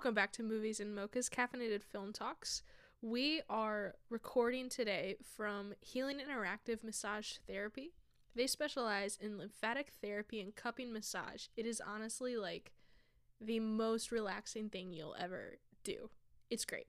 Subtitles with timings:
[0.00, 2.62] welcome back to Movies and Mocha's Caffeinated Film Talks.
[3.02, 7.92] We are recording today from Healing Interactive Massage Therapy.
[8.34, 11.48] They specialize in lymphatic therapy and cupping massage.
[11.54, 12.72] It is honestly like
[13.42, 16.08] the most relaxing thing you'll ever do.
[16.48, 16.86] It's great.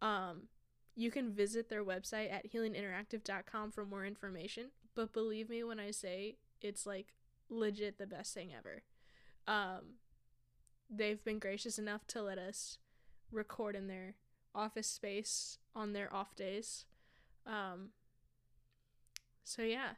[0.00, 0.48] Um,
[0.96, 5.92] you can visit their website at healinginteractive.com for more information, but believe me when I
[5.92, 7.14] say it's like
[7.48, 8.82] legit the best thing ever.
[9.46, 9.98] Um,
[10.94, 12.78] they've been gracious enough to let us
[13.30, 14.14] record in their
[14.54, 16.84] office space on their off days.
[17.46, 17.90] Um,
[19.42, 19.92] so yeah,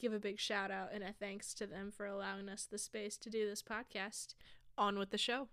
[0.00, 3.16] give a big shout out and a thanks to them for allowing us the space
[3.18, 4.34] to do this podcast.
[4.78, 5.48] On with the show.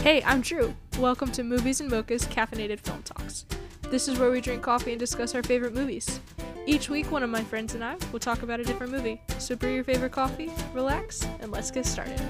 [0.00, 0.74] Hey, I'm Drew.
[0.98, 3.44] Welcome to Movies and Mocha's Caffeinated Film Talks.
[3.90, 6.20] This is where we drink coffee and discuss our favorite movies.
[6.66, 9.20] Each week, one of my friends and I will talk about a different movie.
[9.38, 12.20] So brew your favorite coffee, relax, and let's get started.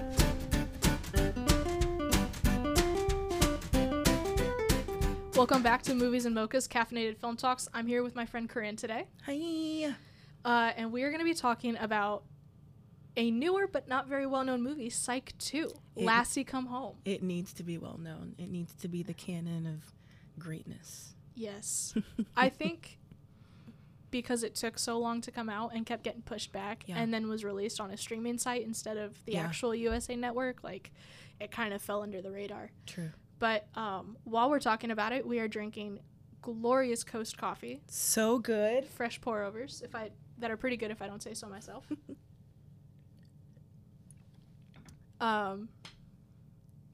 [5.34, 7.68] Welcome back to Movies and Mocha's Caffeinated Film Talks.
[7.74, 9.94] I'm here with my friend Corinne today, Hi.
[10.44, 12.24] uh, and we are going to be talking about
[13.16, 16.96] a newer but not very well known movie, Psych 2 It- Lassie Come Home.
[17.04, 18.34] It needs to be well known.
[18.38, 19.92] It needs to be the canon of
[20.42, 21.14] greatness.
[21.34, 21.94] Yes.
[22.36, 22.98] I think
[24.10, 26.98] because it took so long to come out and kept getting pushed back Yeah.
[26.98, 29.44] and then was released on a streaming site instead of the Yeah.
[29.44, 30.92] actual USA network, like
[31.40, 32.70] it kind of fell under the radar.
[32.86, 33.10] True.
[33.38, 36.00] But um, while we're talking about it, we are drinking
[36.40, 38.86] glorious Coast coffee, So good.
[38.86, 41.86] fresh pour overs, if I that are pretty good if I don't say so myself.
[45.20, 45.68] um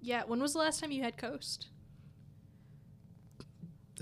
[0.00, 1.68] yeah, when was the last time you had Coast?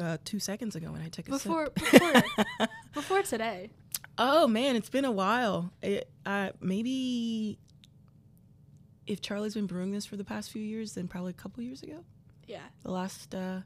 [0.00, 1.74] Uh, two seconds ago when I took a Before sip.
[1.92, 3.70] before before today.
[4.18, 5.72] oh man, it's been a while.
[5.82, 7.58] It, uh, maybe
[9.06, 11.82] if Charlie's been brewing this for the past few years, then probably a couple years
[11.82, 12.04] ago.
[12.46, 12.62] Yeah.
[12.82, 13.60] The last, uh,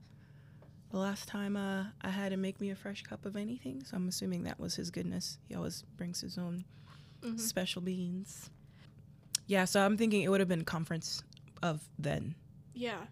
[0.91, 3.85] the last time uh, I had to make me a fresh cup of anything.
[3.85, 5.39] So I'm assuming that was his goodness.
[5.49, 6.65] He always brings his own
[7.23, 7.39] Mhm.
[7.39, 8.51] special beans.
[9.47, 11.23] Yeah, so I'm thinking it would have been conference
[11.63, 12.35] of then.
[12.75, 13.07] Yeah.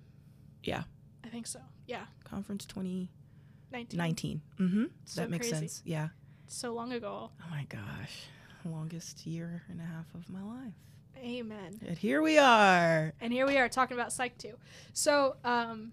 [0.64, 0.84] Yeah.
[1.24, 1.60] I think so.
[1.92, 2.04] Yeah.
[2.24, 3.98] Conference 2019.
[3.98, 4.40] 19.
[4.58, 4.84] Mm-hmm.
[5.04, 5.68] So that makes crazy.
[5.68, 5.82] sense.
[5.84, 6.08] Yeah.
[6.46, 7.30] So long ago.
[7.38, 8.24] Oh my gosh.
[8.64, 10.72] Longest year and a half of my life.
[11.18, 11.78] Amen.
[11.86, 13.12] And here we are.
[13.20, 14.54] And here we are talking about Psych 2.
[14.94, 15.92] So, um,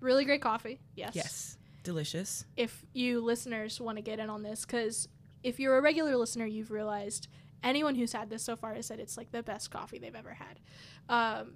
[0.00, 0.80] really great coffee.
[0.94, 1.16] Yes.
[1.16, 1.58] Yes.
[1.82, 2.44] Delicious.
[2.56, 5.08] If you listeners want to get in on this, because
[5.42, 7.28] if you're a regular listener, you've realized
[7.64, 10.34] anyone who's had this so far has said it's like the best coffee they've ever
[10.34, 10.60] had.
[11.08, 11.54] Um,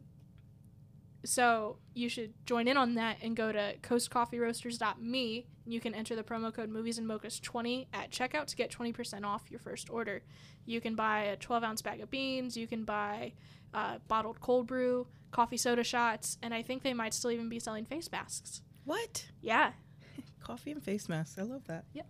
[1.25, 6.16] so you should join in on that and go to coastcoffeeroasters.me and you can enter
[6.16, 9.91] the promo code movies and mochas 20 at checkout to get 20% off your first
[9.91, 10.22] order
[10.66, 13.32] you can buy a 12 ounce bag of beans you can buy
[13.75, 17.58] uh, bottled cold brew coffee soda shots and i think they might still even be
[17.60, 19.26] selling face masks What?
[19.41, 19.72] yeah
[20.42, 21.38] Coffee and face masks.
[21.38, 21.84] I love that.
[21.92, 22.06] Yep.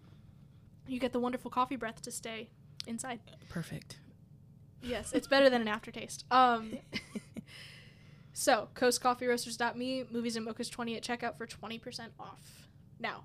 [0.87, 2.49] You get the wonderful coffee breath to stay
[2.87, 3.99] inside Perfect.
[4.83, 6.79] yes it's better than an aftertaste um
[8.41, 12.71] So, coastcoffeeroasters.me, movies and mochas 20 at checkout for 20% off.
[12.99, 13.25] Now,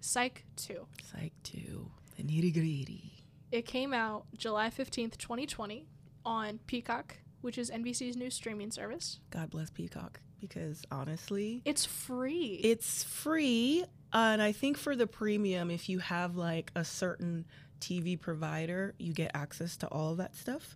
[0.00, 0.88] Psych 2.
[1.12, 1.88] Psych 2.
[2.16, 3.22] The nitty gritty.
[3.52, 5.86] It came out July 15th, 2020
[6.26, 9.20] on Peacock, which is NBC's new streaming service.
[9.30, 10.18] God bless Peacock.
[10.40, 12.60] Because honestly, It's free.
[12.64, 17.46] It's free, uh, and I think for the premium, if you have like a certain
[17.80, 20.74] TV provider, you get access to all of that stuff.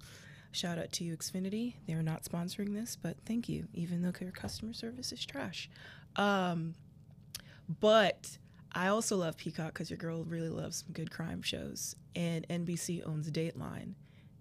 [0.52, 1.74] Shout out to you, Xfinity.
[1.86, 5.70] They're not sponsoring this, but thank you, even though their customer service is trash.
[6.16, 6.74] Um,
[7.80, 8.36] but
[8.72, 13.06] I also love Peacock because your girl really loves some good crime shows, and NBC
[13.06, 13.94] owns Dateline,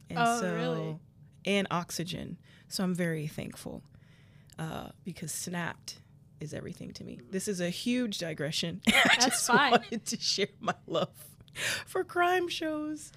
[0.09, 1.00] and Oh, so really?
[1.45, 2.38] and Oxygen.
[2.67, 3.81] So I'm very thankful
[4.59, 6.01] uh, because Snapped
[6.41, 7.19] is everything to me.
[7.31, 8.81] This is a huge digression.
[8.88, 9.71] I That's just fine.
[9.71, 11.09] wanted to share my love
[11.85, 13.11] for crime shows.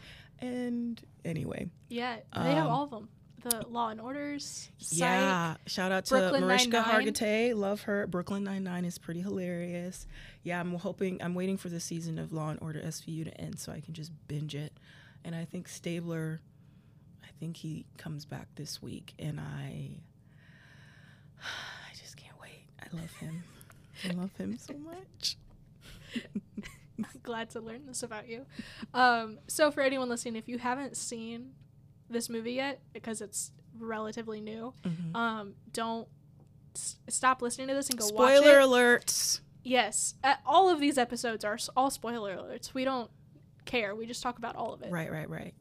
[0.45, 3.09] And anyway, yeah, they have um, all of them.
[3.43, 4.99] The Law and Orders, Psych.
[4.99, 6.83] yeah, shout out to Brooklyn Mariska.
[6.83, 7.55] Hargitay.
[7.55, 8.07] Love her.
[8.07, 10.07] Brooklyn Nine Nine is pretty hilarious.
[10.43, 11.23] Yeah, I'm hoping.
[11.23, 13.95] I'm waiting for the season of Law and Order SVU to end so I can
[13.95, 14.73] just binge it.
[15.25, 16.41] And I think Stabler,
[17.23, 19.91] I think he comes back this week, and I,
[21.41, 22.65] I just can't wait.
[22.83, 23.43] I love him.
[24.09, 25.37] I love him so much.
[27.35, 28.47] glad to learn this about you.
[28.93, 31.53] Um, so for anyone listening, if you haven't seen
[32.09, 35.17] this movie yet, because it's relatively new, Mhm.
[35.17, 36.07] um, don't
[36.77, 38.39] s- stop listening to this and go Spoiler watch it.
[38.39, 39.41] Spoiler alerts.
[39.65, 42.73] Yes, uh, all of these episodes are all spoiler alerts.
[42.73, 43.11] We don't
[43.65, 43.97] care.
[43.97, 44.93] We just talk about all of it.
[44.93, 45.55] Right, right, right.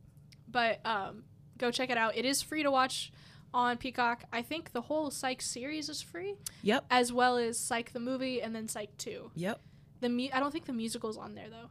[0.47, 1.23] But um,
[1.57, 2.15] go check it out.
[2.15, 3.11] It is free to watch
[3.51, 4.25] on Peacock.
[4.31, 6.85] I think the whole Psych series is free, Yep.
[6.91, 9.31] as well as Psych the movie and then Psych 2.
[9.35, 9.59] Yep.
[10.03, 11.69] The mu- I don't think the musical's on there though.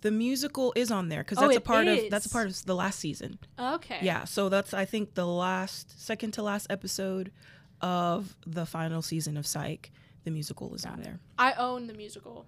[0.00, 2.46] The musical is on there because Oh, that's a it part of that's a part
[2.48, 3.38] of the last season.
[3.58, 3.98] Okay.
[4.00, 7.30] Yeah, so that's I think the last second to last episode
[7.82, 9.90] of the final season of Psych.
[10.24, 11.20] The musical is on there.
[11.38, 12.46] I own the musical,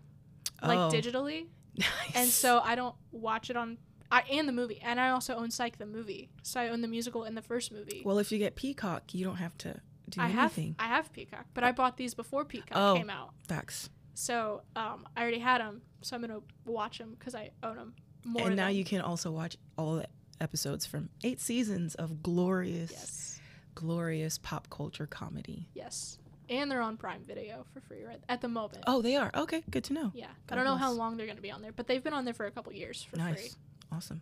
[0.62, 1.46] like Oh, digitally,
[1.78, 1.88] nice.
[2.14, 3.78] and so I don't watch it on.
[4.12, 6.88] I and the movie, and I also own Psych the movie, so I own the
[6.88, 8.02] musical and the first movie.
[8.04, 10.74] well, if you get Peacock, you don't have to do I have anything.
[10.78, 11.72] I have Peacock, but I oh.
[11.72, 12.96] bought these before Peacock Oh.
[12.96, 13.88] came out, Facts.
[14.14, 17.94] So um, I already had them, so I'm gonna watch them because I own them
[18.24, 18.46] more.
[18.48, 20.06] and now you can also watch all the
[20.40, 23.40] episodes from eight seasons of glorious, yes,
[23.74, 25.68] glorious pop culture comedy.
[25.74, 26.18] yes,
[26.48, 28.84] and they're on Prime Video for free right at the moment.
[28.86, 29.62] Oh, they are okay.
[29.70, 30.10] Good to know.
[30.14, 32.24] Yeah, I don't know how long they're gonna be on there, but they've been on
[32.24, 33.50] there for a couple years for nice, free.
[33.92, 34.20] awesome.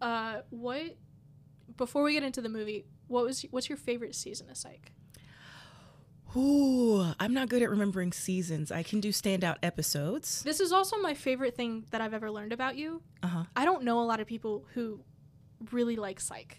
[0.00, 0.96] Uh, what?
[1.76, 4.92] Before we get into the movie, what was what's your favorite season of Psych?
[6.36, 8.72] Ooh, I'm not good at remembering seasons.
[8.72, 10.42] I can do standout episodes.
[10.42, 13.02] This is also my favorite thing that I've ever learned about you.
[13.22, 13.44] Uh huh.
[13.54, 15.00] I don't know a lot of people who
[15.70, 16.58] really like Psych.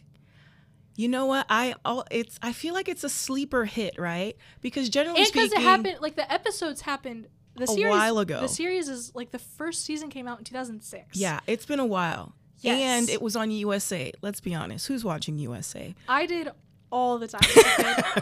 [0.95, 1.45] You know what?
[1.49, 2.39] I all it's.
[2.41, 4.37] I feel like it's a sleeper hit, right?
[4.61, 7.27] Because generally And because it happened, like the episodes happened.
[7.57, 8.41] The A series, while ago.
[8.41, 11.17] The series is like the first season came out in 2006.
[11.17, 12.33] Yeah, it's been a while.
[12.59, 12.81] Yes.
[12.81, 14.11] And it was on USA.
[14.21, 14.87] Let's be honest.
[14.87, 15.95] Who's watching USA?
[16.09, 16.49] I did
[16.91, 17.41] all the time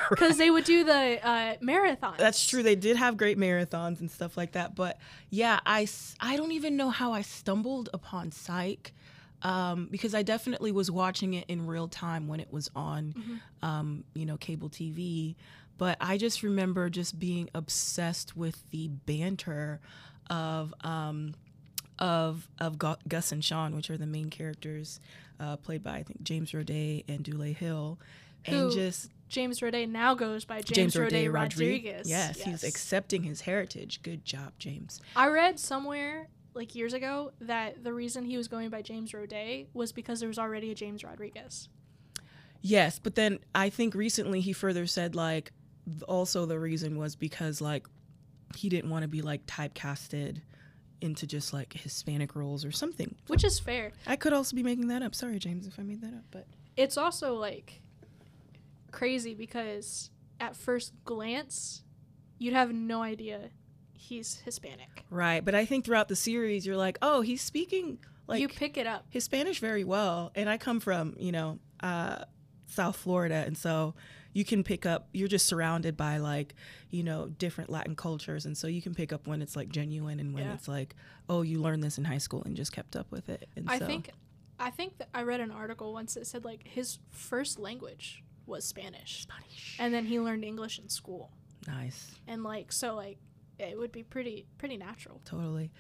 [0.10, 2.18] because they would do the uh, marathons.
[2.18, 2.64] That's true.
[2.64, 4.74] They did have great marathons and stuff like that.
[4.76, 4.98] But
[5.30, 5.88] yeah, I,
[6.20, 8.94] I don't even know how I stumbled upon Psych
[9.42, 13.66] um, because I definitely was watching it in real time when it was on, Mm-hmm.
[13.66, 15.36] um, you know, cable TV.
[15.78, 19.82] But I just remember just being obsessed with the banter
[20.30, 21.34] of um,
[22.00, 25.00] of of Gu- Gus and Sean, which are the main characters,
[25.40, 28.00] uh, played by I think James Roday and Dule Hill,
[28.46, 32.10] and just James Roday now goes by James James, Roday Roday Rodriguez.
[32.10, 34.02] Yes, he's accepting his heritage.
[34.04, 35.02] Good job, James.
[35.16, 39.68] I read somewhere like years ago that the reason he was going by James Roday
[39.74, 41.70] was because there was already a James Rodriguez.
[42.62, 45.52] Yes, but then I think recently he further said like
[46.08, 47.88] also the reason was because like
[48.56, 50.42] he didn't want to be like typecasted
[51.02, 53.16] into just like Hispanic roles or something.
[53.28, 53.92] Which is fair.
[54.08, 55.14] I could also be making that up.
[55.14, 56.48] Sorry, James, if I made that up, but
[56.78, 57.82] It's also like
[58.94, 60.10] crazy because
[60.40, 61.84] at first glance,
[62.40, 63.50] you'd have no idea
[63.94, 65.04] he's Hispanic.
[65.10, 65.44] right.
[65.44, 68.88] But I think throughout the series, you're like, oh, he's speaking like you pick it
[68.88, 69.06] up.
[69.10, 72.24] his Spanish very well, and I come from you know uh,
[72.68, 73.96] South Florida, and so
[74.34, 75.10] you can pick up.
[75.14, 76.56] You're just surrounded by like
[76.90, 80.20] you know different Latin cultures, and so you can pick up when it's like genuine
[80.20, 80.54] and when Yeah.
[80.54, 80.96] it's like
[81.30, 83.48] oh you learned this in high school and just kept up with it.
[83.56, 84.10] And I so, think
[84.60, 88.66] I think that I read an article once that said like his first language was
[88.66, 89.24] Spanish.
[89.24, 89.78] Spanish.
[89.80, 91.32] And then he learned English in school.
[91.68, 93.18] nice, And like so like
[93.60, 95.22] it would be pretty pretty natural.
[95.26, 95.72] totally.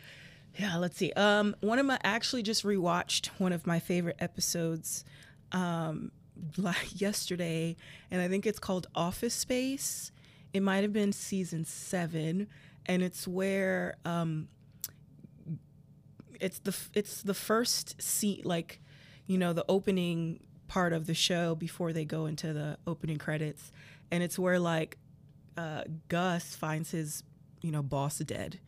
[0.57, 1.12] Yeah, let's see.
[1.13, 5.04] Um, one of my actually just rewatched one of my favorite episodes,
[5.51, 6.12] um,
[6.57, 7.75] like yesterday,
[8.12, 10.12] and I think it's called Office Space.
[10.54, 12.48] It might have been season seven,
[12.86, 14.48] and it's where um,
[16.39, 18.80] it's the it's the first seat like,
[19.25, 20.39] you know, the opening
[20.74, 23.72] part of the show before they go into the opening credits,
[24.10, 24.98] and it's where like
[25.56, 27.22] uh, Gus finds his
[27.62, 28.60] you know boss dead,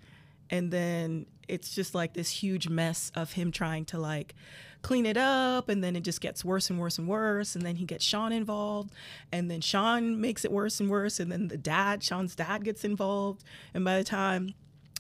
[0.52, 4.36] and then it's just like this huge mess of him trying to like
[4.84, 5.68] clean it up.
[5.68, 7.56] And then it just gets worse and worse and worse.
[7.56, 8.92] And then he gets Sean involved.
[9.32, 11.20] And then Sean makes it worse and worse.
[11.20, 13.44] And then the dad Sean's dad gets involved.
[13.74, 14.54] And by the time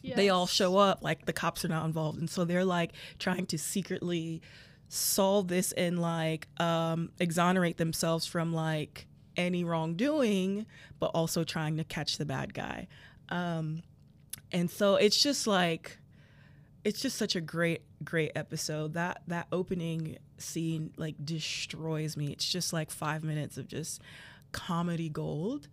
[0.03, 2.19] they all show up like the cops are not involved.
[2.19, 4.41] And so they're like trying to secretly
[4.87, 10.65] solve this and like um exonerate themselves from like any wrongdoing
[10.99, 12.87] but also trying to catch the bad guy.
[13.29, 13.83] Um
[14.51, 15.97] and so it's just like
[16.83, 18.93] it's just such a great great episode.
[18.93, 22.31] That that opening scene like destroys me.
[22.31, 24.01] It's just like five minutes of just
[24.51, 25.67] comedy gold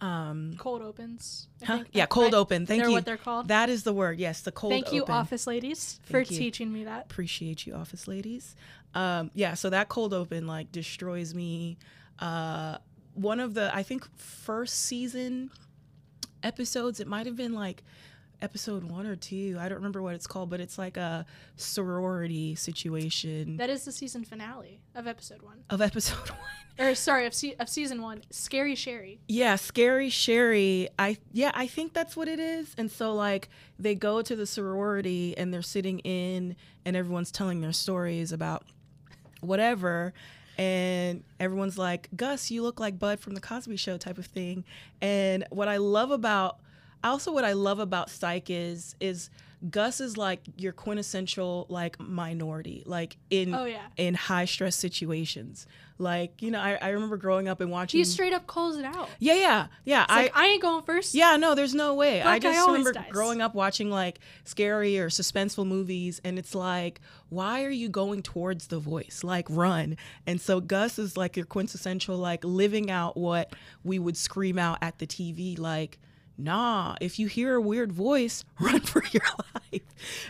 [0.00, 1.48] um cold opens.
[1.64, 1.82] Huh?
[1.92, 3.48] yeah cold I- open thank they're you what they're called.
[3.48, 6.24] that is the word yes the cold Thank you, open office ladies, for you.
[6.26, 7.06] teaching me that.
[7.06, 8.54] appreciate you office ladies
[8.94, 11.78] um yeah so that cold open like destroys me
[12.20, 12.78] uh
[13.14, 15.50] one of the i think first season
[16.42, 17.82] episodes it might have been like
[18.40, 19.56] episode one or two.
[19.58, 21.26] I don't remember what it's called but it's like a
[21.56, 23.56] sorority situation.
[23.56, 26.38] That is the season finale of episode one, of episode one.
[26.88, 28.22] Or sorry, of se- of season one.
[28.30, 29.20] Scary Sherry.
[29.28, 30.88] yeah scary sherry.
[30.98, 32.74] I yeah i think that's what it is.
[32.78, 37.60] And so like they go to the sorority and they're sitting in and everyone's telling
[37.60, 38.64] their stories about
[39.40, 40.12] whatever.
[40.56, 44.64] And everyone's like, Gus, you look like Bud from the Cosby Show type of thing.
[45.00, 46.58] And what I love about,
[47.04, 49.30] also what I love about Psych is, is
[49.70, 53.86] Gus is like your quintessential like minority, like in Oh, yeah.
[53.96, 55.66] in high stress situations.
[56.00, 57.98] Like you know, I, I remember growing up and watching.
[57.98, 59.08] He straight up calls it out.
[59.18, 60.02] yeah, yeah, yeah.
[60.04, 61.12] It's I like, I ain't going first.
[61.12, 62.20] yeah, no, there's no way.
[62.20, 63.10] I Black just remember dies.
[63.10, 68.22] growing up watching like scary or suspenseful movies, and it's like, why are you going
[68.22, 69.22] towards the voice?
[69.24, 69.96] Like, run.
[70.24, 74.78] And so Gus is like your quintessential, like living out what we would scream out
[74.80, 75.98] at the TV, like,
[76.38, 79.24] nah, if you hear a weird voice, run for your
[79.72, 79.82] life.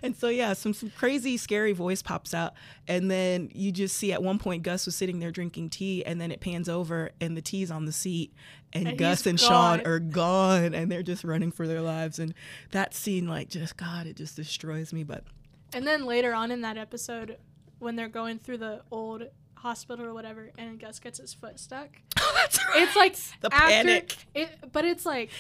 [0.03, 2.55] And so, yeah, some, some crazy, scary voice pops out.
[2.89, 6.21] And then you just see at one point Gus was sitting there drinking tea, and
[6.21, 8.33] then it pans over and the tea's on the seat.
[8.73, 12.19] And, And Gus and Sean are gone and they're just running for their lives.
[12.19, 12.35] And
[12.73, 15.05] that scene, like, just, God, it just destroys me.
[15.05, 15.25] But
[15.73, 17.37] And then later on in that episode,
[17.79, 19.25] when they're going through the old
[19.55, 21.89] hospital or whatever, and Gus gets his foot stuck,
[22.21, 24.17] oh, that's it's like The after panic.
[24.35, 25.31] it, but it's like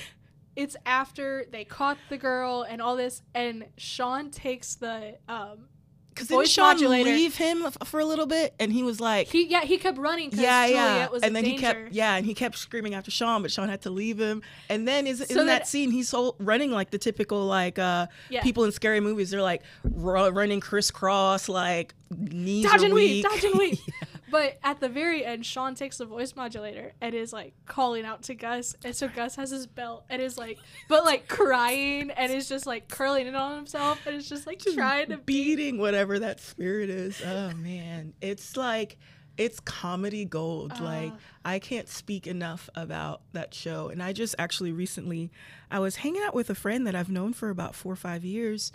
[0.58, 5.68] it's after they caught the girl and all this, and Sean takes the um.
[6.10, 7.10] Because didn't Sean modulator.
[7.10, 8.52] leave him f- for a little bit?
[8.58, 11.08] And he was like, He yeah he kept running yeah, Juliet yeah.
[11.10, 11.56] was and then danger.
[11.60, 14.42] he kept, yeah, and he kept screaming after Sean, but Sean had to leave him.
[14.68, 17.78] And then is So in that, that- scene, he's so running like the typical like
[17.78, 18.42] uh Yeah.
[18.42, 19.30] people in scary movies.
[19.30, 23.32] They're like ru- running crisscross, like knees dodge and weave, weak.
[23.32, 23.80] dodge and weave.
[24.30, 28.23] But at the very end, Sean takes the voice modulator and is like calling out
[28.25, 30.58] to Gus, and so Gus has his belt and is like,
[30.88, 34.61] but like crying and is just like curling it on himself and is just like
[34.75, 35.56] trying to be.
[35.56, 37.23] beating whatever that spirit is.
[37.25, 38.99] Oh man, it's like
[39.37, 40.78] it's comedy gold.
[40.80, 41.16] like Uh.
[41.44, 43.88] I can't speak enough about that show.
[43.88, 45.30] And I just actually recently,
[45.70, 48.25] I was hanging out with a friend that I've known for about four or five
[48.25, 48.73] years,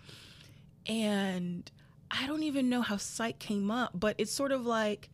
[0.88, 1.69] and
[2.10, 5.10] I don't even know how Psych came up, but it's sort of like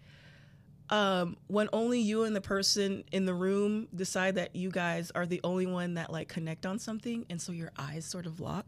[0.90, 5.26] um, when only you and the person in the room decide that you guys are
[5.26, 8.66] the only one that like connect on something, and so your eyes sort of lock.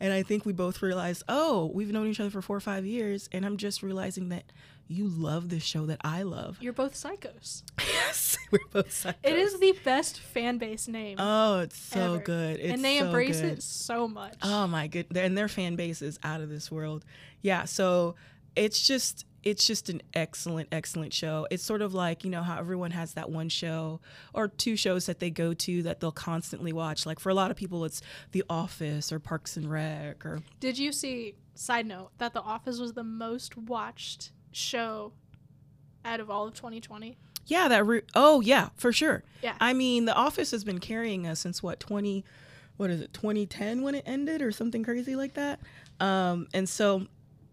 [0.00, 2.86] And I think we both realized, oh, we've known each other for four or five
[2.86, 4.44] years, and I'm just realizing that
[4.90, 6.56] you love this show that I love.
[6.62, 7.62] You're both psychos.
[7.78, 9.14] yes, we're both psychos.
[9.22, 12.18] It is the best fan base name, Oh, it's so ever.
[12.24, 12.58] good.
[12.60, 13.52] It's and they so embrace good.
[13.58, 14.36] it so much.
[14.42, 17.04] Oh my good, and their fan base is out of this world.
[17.42, 18.14] Yeah, so
[18.56, 21.46] it's just it's just an excellent excellent show.
[21.50, 24.00] It's sort of like you know how everyone has that one show
[24.34, 27.06] or two shows that they go to that they'll constantly watch.
[27.06, 28.02] Like for a lot of people, it's
[28.32, 31.34] The Office or Parks and Rec or Did you see?
[31.54, 35.12] Side note that The Office was the most watched show
[36.04, 37.16] out of all of 2020.
[37.46, 37.84] yeah that.
[37.86, 39.24] Re- oh yeah, for sure.
[39.42, 39.54] Yeah.
[39.60, 42.24] I mean, The Office has been carrying us since what twenty.
[42.76, 45.58] What is it, 2010 when it ended, or something crazy like that?
[45.98, 47.08] Um, and so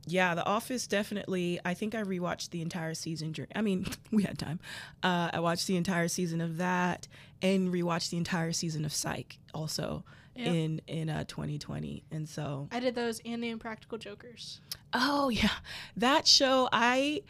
[0.05, 1.59] yeah, The Office definitely.
[1.65, 3.31] I think I rewatched the entire season.
[3.31, 4.59] dur- I mean, we had time.
[5.03, 7.07] Uh, I watched the entire season of that
[7.41, 10.03] and rewatched the entire season of Psych also
[10.35, 10.51] Yeah.
[10.51, 12.03] in in uh, 2020.
[12.11, 14.59] And so, I did those and the Impractical Jokers.
[14.93, 15.49] oh yeah,
[15.97, 17.21] that show I.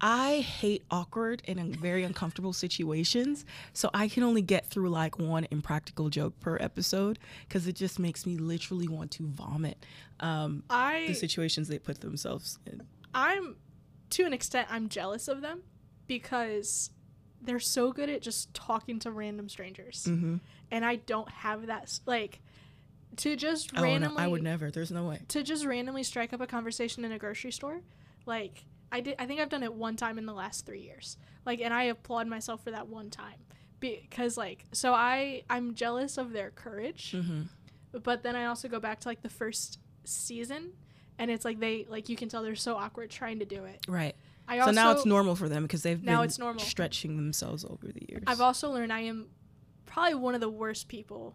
[0.00, 5.46] I hate awkward and very uncomfortable situations, so I can only get through like one
[5.50, 9.84] impractical joke per episode because it just makes me literally want to vomit.
[10.20, 12.82] Um, I the situations they put themselves in.
[13.14, 13.56] I'm
[14.10, 15.62] to an extent I'm jealous of them
[16.06, 16.90] because
[17.40, 20.06] they're so good at just talking to random strangers.
[20.08, 20.36] Mm-hmm.
[20.70, 22.40] And I don't have that like
[23.16, 24.70] to just Oh, no, randomly I would never.
[24.70, 25.20] There's no way.
[25.28, 27.80] to just randomly strike up a conversation in a grocery store.
[28.26, 31.16] Like I did I think I've done it one time in the last 3 years.
[31.44, 33.40] Like and I applaud myself for that one time
[33.80, 37.12] because like so I I'm jealous of their courage.
[37.12, 37.42] Mm-hmm.
[38.02, 40.72] but then I also go back to like the first season
[41.18, 43.84] and it's like they like you can tell they're so awkward trying to do it.
[43.88, 44.14] Right.
[44.46, 46.62] I so also now it's normal for them because they've Now been it's normal.
[46.62, 48.22] stretching themselves over the years.
[48.26, 49.26] I've also learned I am
[49.86, 51.34] probably one of the worst people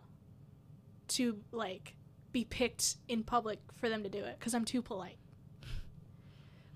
[1.10, 1.96] to like
[2.32, 5.18] be picked in public for them to do it because I'm too polite.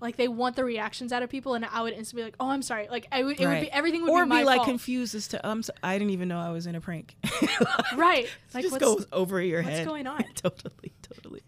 [0.00, 2.48] Like they want the reactions out of people, and I would instantly be like, "Oh,
[2.50, 4.56] I'm sorry." Like I would, it would be everything would or be my be like
[4.58, 4.68] fault.
[4.68, 7.16] confused as to um, so- I didn't even know I was in a prank.
[7.96, 8.24] right?
[8.24, 9.86] It Like just goes over your what's head.
[9.86, 10.24] What's going on?
[10.34, 11.42] totally, totally.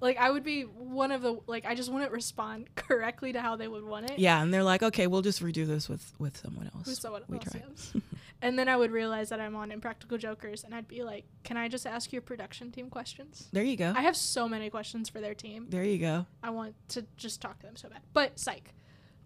[0.00, 3.56] like I would be one of the like I just wouldn't respond correctly to how
[3.56, 4.18] they would want it.
[4.18, 6.86] Yeah, and they're like, okay, we'll just redo this with with someone else.
[6.86, 7.44] with someone we else.
[7.50, 7.64] tried.
[7.66, 7.92] yes.
[8.42, 11.56] And then I would realize that I'm on Impractical Jokers, and I'd be like, "Can
[11.56, 13.92] I just ask your production team questions?" There you go.
[13.96, 15.66] I have so many questions for their team.
[15.70, 16.26] there you go.
[16.42, 18.00] I want to just talk to them so bad.
[18.12, 18.74] But psych,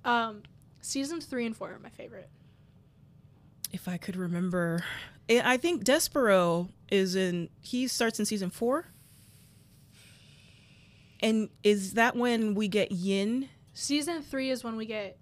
[0.04, 0.42] um,
[0.80, 2.30] seasons three and four are my favorite.
[3.72, 4.84] If I could remember,
[5.28, 7.50] I I think Despereaux is in.
[7.60, 8.86] He starts in season four.
[11.22, 13.48] And is that when we get Yin?
[13.74, 15.18] Season three is when we get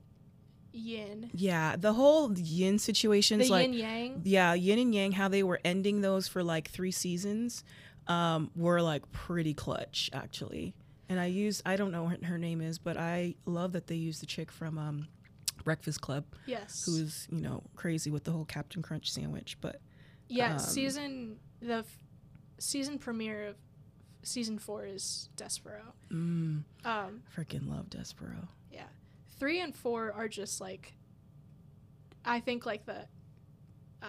[0.72, 1.30] yin.
[1.34, 4.20] Yeah, the whole yin The situations, like yin yang.
[4.24, 7.64] yeah, yin and yang, how they were ending those for like three seasons,
[8.06, 10.74] um, were like pretty clutch actually.
[11.10, 13.94] And I use I don't know what her name is, but I love that they
[13.96, 15.08] use the chick from um,
[15.64, 16.84] Breakfast Club, Yes.
[16.86, 19.56] who's you know crazy with the whole Captain Crunch sandwich.
[19.60, 19.80] But
[20.28, 21.98] yeah, um, season the f-
[22.58, 23.56] season premiere of
[24.22, 25.92] season four is Despereaux.
[26.10, 28.48] mm, Um, freaking love Despereaux.
[28.70, 28.82] yeah,
[29.38, 30.94] three and four are just like,
[32.24, 33.06] I think like the,
[34.02, 34.06] uh,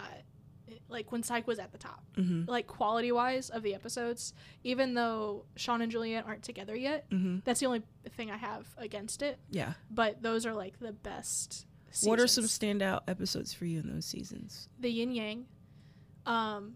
[0.88, 4.34] like when Psych was at the top, hmm like quality wise of the episodes.
[4.64, 7.84] Even though Sean and Juliet aren't together yet, hmm that's the only
[8.16, 9.40] thing I have against it.
[9.50, 9.74] Yeah.
[9.90, 11.66] But those are like the best.
[12.04, 14.70] What are some standout episodes for you in those seasons?
[14.80, 15.46] the yin yang.
[16.26, 16.76] Um,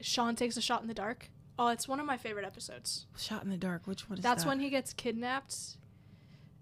[0.00, 1.30] Sean takes a shot in the dark.
[1.58, 3.06] Oh, it's one of my favorite episodes.
[3.16, 3.86] Shot in the Dark.
[3.88, 4.48] Which one is That's that?
[4.48, 5.76] when he gets kidnapped,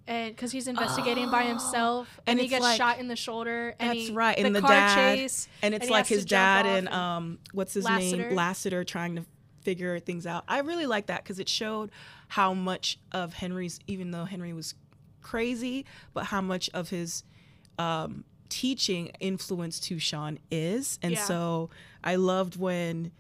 [0.09, 3.75] and because he's investigating by himself, And and, he gets like- shot in the shoulder.
[3.79, 5.49] And That's he- right, The and the car dad- chase.
[5.63, 8.29] and it's and like his dad and and- um what's his Lassiter.
[8.29, 9.25] name Lassiter trying to
[9.63, 10.45] figure things out.
[10.47, 11.91] I really like that because it showed
[12.29, 14.75] how much of Henry's, even though Henry was
[15.23, 15.85] crazy,
[16.15, 17.25] but how much of his
[17.79, 21.25] um, teaching influenced who Sean is, and Yeah.
[21.25, 21.71] so
[22.05, 23.11] I loved when.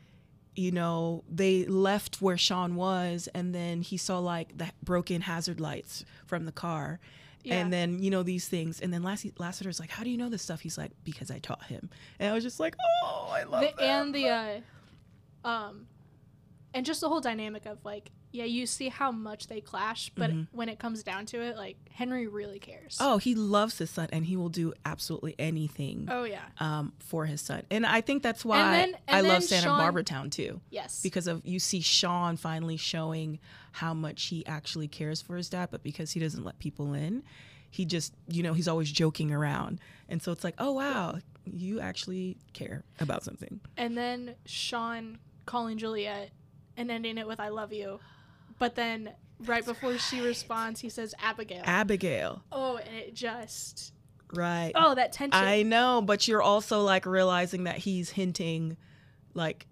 [0.57, 5.61] You know, they left where Sean was, and then he saw like the broken hazard
[5.61, 6.99] lights from the car.
[7.45, 7.59] Yeah.
[7.59, 8.81] And then, you know, these things.
[8.81, 10.61] And then Lass- Lassiter's like, How do you know this stuff?
[10.63, 11.91] He's like, Because I taught him.
[12.19, 13.83] And I was just like, Oh, I love the, that.
[13.85, 14.61] and the uh,
[15.49, 15.87] um,
[16.77, 20.31] and just the whole dynamic of like, yeah, you see how much they clash, but
[20.31, 20.47] Mhm.
[20.53, 22.99] when it comes down to it, like Henry really cares.
[23.01, 26.45] Oh, he loves his son and he will do absolutely anything Oh yeah.
[26.61, 27.63] um, for his son.
[27.71, 30.61] And I think that's why then- I love Santa Sean- Barbara Town too.
[30.71, 31.01] Yes.
[31.03, 33.39] Because of you see Sean finally showing
[33.73, 37.23] how much he actually cares for his dad, but because he doesn't let people in,
[37.71, 39.81] he just, you know, he's always joking around.
[40.11, 43.61] And so it's like, oh, wow, you actually care about something.
[43.79, 46.31] and then Sean calling Juliet
[46.77, 48.01] and ending it with "I love you,"
[48.59, 49.11] but then
[49.45, 51.63] right before she responds, he says Abigail.
[51.65, 53.93] Abigail, oh, and it just
[54.35, 54.73] right.
[54.75, 55.43] oh that tension.
[55.43, 58.77] I know, but you're also like realizing that he's hinting,
[59.35, 59.67] like,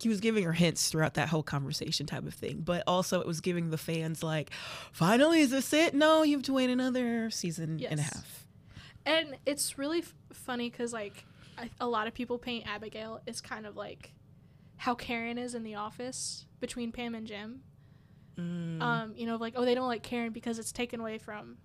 [0.00, 2.62] he was giving her hints throughout that whole conversation type of thing.
[2.64, 4.50] But also, it was giving the fans, like,
[4.92, 5.94] finally, is this it?
[5.94, 8.46] No, you have to wait another season and a half.
[9.06, 11.24] And it's really f- funny because like
[11.56, 14.12] I, a lot of people paint Abigail as kind of like
[14.80, 17.60] how Karen is in The Office between Pam and Jim.
[18.38, 18.80] Mm.
[18.80, 21.58] Um, you know, like oh they don't like Karen because it's taken away from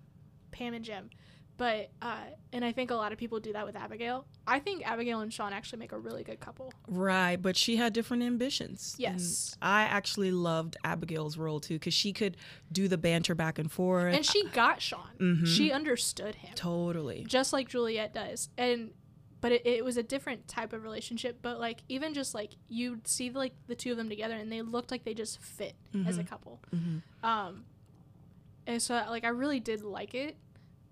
[0.50, 1.08] Pam and Jim.
[1.56, 2.18] But uh,
[2.52, 4.26] and I think a lot of people do that with Abigail.
[4.46, 6.70] I think Abigail and Sean actually make a really good couple.
[6.86, 8.94] Right, but she had different ambitions.
[8.98, 9.56] And Yes.
[9.62, 12.36] I actually loved Abigail's role too because she could
[12.70, 14.14] do the banter back and forth.
[14.14, 15.08] And she got Sean.
[15.18, 15.46] Mhm.
[15.46, 16.52] She understood him.
[16.54, 17.24] totally.
[17.26, 18.50] just like Juliet does.
[18.58, 18.90] And
[19.46, 21.38] but it, it was a different type of relationship.
[21.40, 24.60] But like even just like you'd see like the two of them together, and they
[24.62, 25.74] looked like they just fit
[26.06, 26.28] as a Mhm.
[26.28, 26.60] couple.
[26.72, 27.64] hmm Um,
[28.66, 30.36] and so like I really did like it,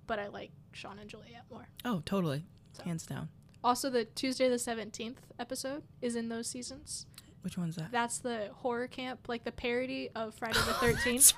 [0.06, 1.66] but I like Sean and Juliet more.
[1.84, 2.44] Oh, totally.
[2.74, 2.84] So.
[2.84, 3.28] Hands down.
[3.64, 7.06] Also, the Tuesday the seventeenth episode is in those seasons.
[7.42, 7.92] Which one's that?
[7.92, 11.32] That's the horror camp, like the parody of Friday the Thirteenth.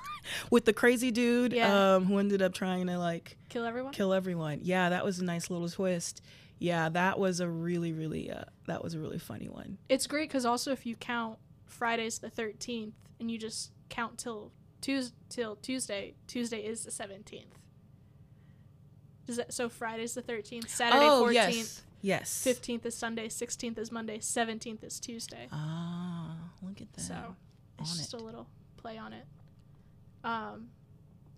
[0.49, 1.95] With the crazy dude Yeah.
[1.95, 3.91] um, who ended up trying to like Kill everyone.
[3.93, 4.59] kill everyone.
[4.63, 6.21] Yeah, that was a nice little twist.
[6.59, 9.77] Yeah, that was a really, really, uh, that was a really funny one.
[9.89, 14.51] It's great because also if you count Fridays the thirteenth and you just count till
[14.81, 17.59] Tues till Tuesday, Tuesday is the seventeenth.
[19.25, 21.81] Does that so Friday's the thirteenth, Saturday oh, fourteenth, yes.
[22.01, 22.43] Yes.
[22.43, 25.47] fifteenth is Sunday, sixteenth is Monday, seventeenth is Tuesday.
[25.51, 27.01] Ah, look at that.
[27.01, 27.35] So
[27.79, 28.21] it's on just it.
[28.21, 29.25] a little play on it.
[30.23, 30.69] Um,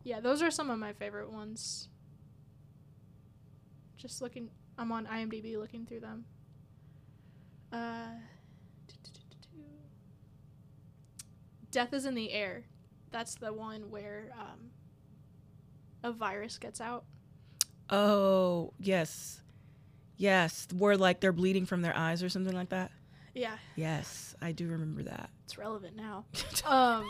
[0.04, 1.90] yeah, those are some of my favorite ones.
[3.98, 6.26] Just looking, I'm on IMDb looking through them.
[7.72, 8.08] Uh,
[11.72, 12.64] Death is in the air.
[13.12, 14.72] That's the one where um,
[16.04, 17.04] a virus gets out.
[17.90, 19.42] Oh, yes.
[20.18, 22.92] Yes, where like they're bleeding from their eyes or something like that.
[23.36, 25.30] Yeah, Yes, I do remember that.
[25.46, 26.26] it's relevant now.
[26.66, 27.06] Um,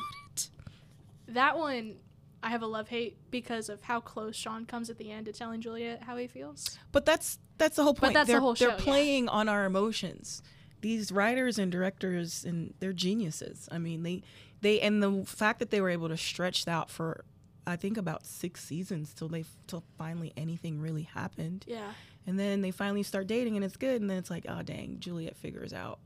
[1.27, 1.95] that one,
[2.43, 5.34] I have a love hate because of how close Sean comes at the end to
[5.34, 6.77] telling Juliet how he feels.
[6.91, 8.13] But that's that's the whole point.
[8.13, 8.84] that's they're, whole They're show, yeah.
[8.84, 10.41] playing on our emotions.
[10.82, 13.67] These writers and directors and they're geniuses.
[13.72, 14.24] I mean, they
[14.62, 17.26] they and the fact that they were able to stretch that for
[17.67, 21.65] I think about 6 seasons till they till finally anything really happened.
[21.67, 21.91] Yeah.
[22.26, 24.98] And then they finally start dating and it's good and then it's like, "Oh dang,
[25.00, 26.00] Juliet figures out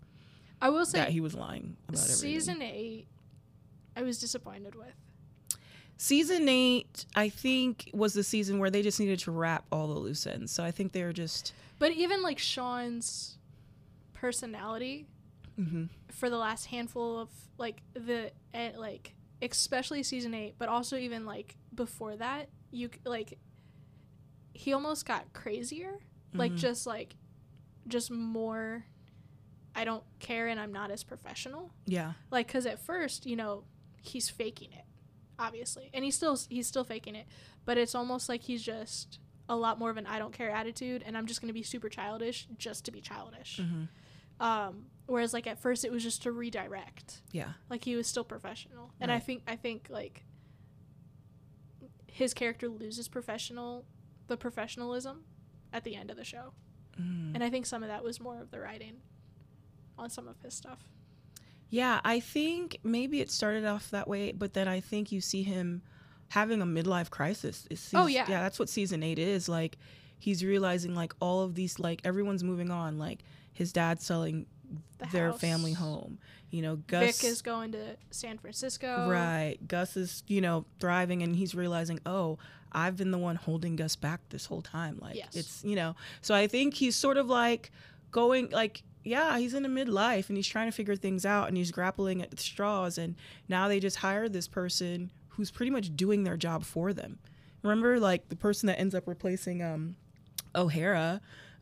[0.62, 3.08] I will say that he was lying about everything." season eight,
[3.96, 4.94] I was disappointed with.
[5.98, 10.00] Season eight, I think, was the season where they just needed to wrap all the
[10.00, 10.52] loose ends.
[10.52, 11.54] So I think they were just.
[11.80, 13.38] But even like Sean's
[14.14, 15.08] personality
[15.60, 15.90] mhm.
[16.10, 18.32] for the last handful of like the
[18.78, 23.38] like especially season 8 but also even like before that you like
[24.54, 26.00] he almost got crazier
[26.34, 26.58] like Mhm.
[26.58, 27.18] just like
[27.88, 28.86] just more
[29.76, 32.14] I don't care and I'm not as professional Yeah.
[32.32, 33.66] like cuz at first you know
[34.02, 34.86] he's faking it
[35.40, 35.90] obviously.
[35.94, 37.28] And he's still he's still faking it.
[37.66, 39.20] But it's almost like he's just
[39.50, 41.64] a lot more of an I don't care attitude and I'm just going to be
[41.64, 43.60] super childish just to be childish.
[43.60, 43.84] Hmm
[44.40, 47.22] um whereas like at first it was just to redirect.
[47.32, 47.54] Yeah.
[47.70, 48.92] like he was still professional.
[49.00, 50.24] And i think i think like
[52.08, 53.86] his character loses professional
[54.28, 55.24] the professionalism
[55.72, 56.54] at the end of the show.
[57.00, 57.34] Mm.
[57.36, 58.98] and i think some of that was more of the writing
[59.98, 60.80] on some of his stuff
[61.74, 65.42] Yeah, I think maybe it started off that way, but then I think you see
[65.42, 65.82] him
[66.30, 67.68] having a midlife crisis.
[67.96, 68.26] Oh, yeah.
[68.30, 68.42] yeah.
[68.44, 69.50] That's what season eight is.
[69.50, 69.80] Like,
[70.20, 73.00] he's realizing like all of these like everyone's moving on.
[73.00, 74.46] Like his dad's selling
[75.00, 75.42] the their house.
[75.42, 76.20] family home.
[76.52, 79.58] You know, Gus Vick is going to san francisco right.
[79.68, 82.38] Gus is you know thriving, and he's realizing, oh,
[82.72, 85.00] I've been the one holding Gus back this whole time.
[85.02, 85.36] Like Yes.
[85.36, 85.96] it's you know.
[86.22, 87.72] So I think he's sort of like
[88.12, 91.58] going like yeah, he's in a midlife and he's trying to figure things out and
[91.58, 92.98] he's grappling at the straws.
[92.98, 93.16] And
[93.48, 97.20] now they just hire this person who's pretty much doing their job for them.
[97.64, 99.96] Remember, like the person that ends up replacing um,
[100.56, 101.22] O'Hara.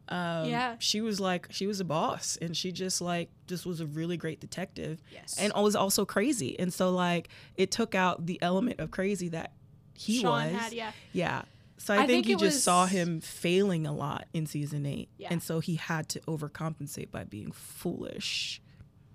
[0.10, 0.75] Um, Yeah.
[0.80, 4.17] she was like she was a boss and she just like just was a really
[4.17, 8.82] great detective yes and was also crazy and so like it took out the element
[8.82, 9.54] of crazy that
[9.93, 11.43] he Sean was had yeah yeah.
[11.84, 15.10] So I, I think, think you just saw him failing a lot in season eight.
[15.17, 15.30] Yeah.
[15.32, 18.62] And so he had to overcompensate by being foolish.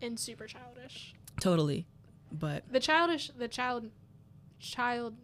[0.02, 1.86] and super childish Totally.
[2.32, 3.90] But the childish the child
[4.58, 5.14] child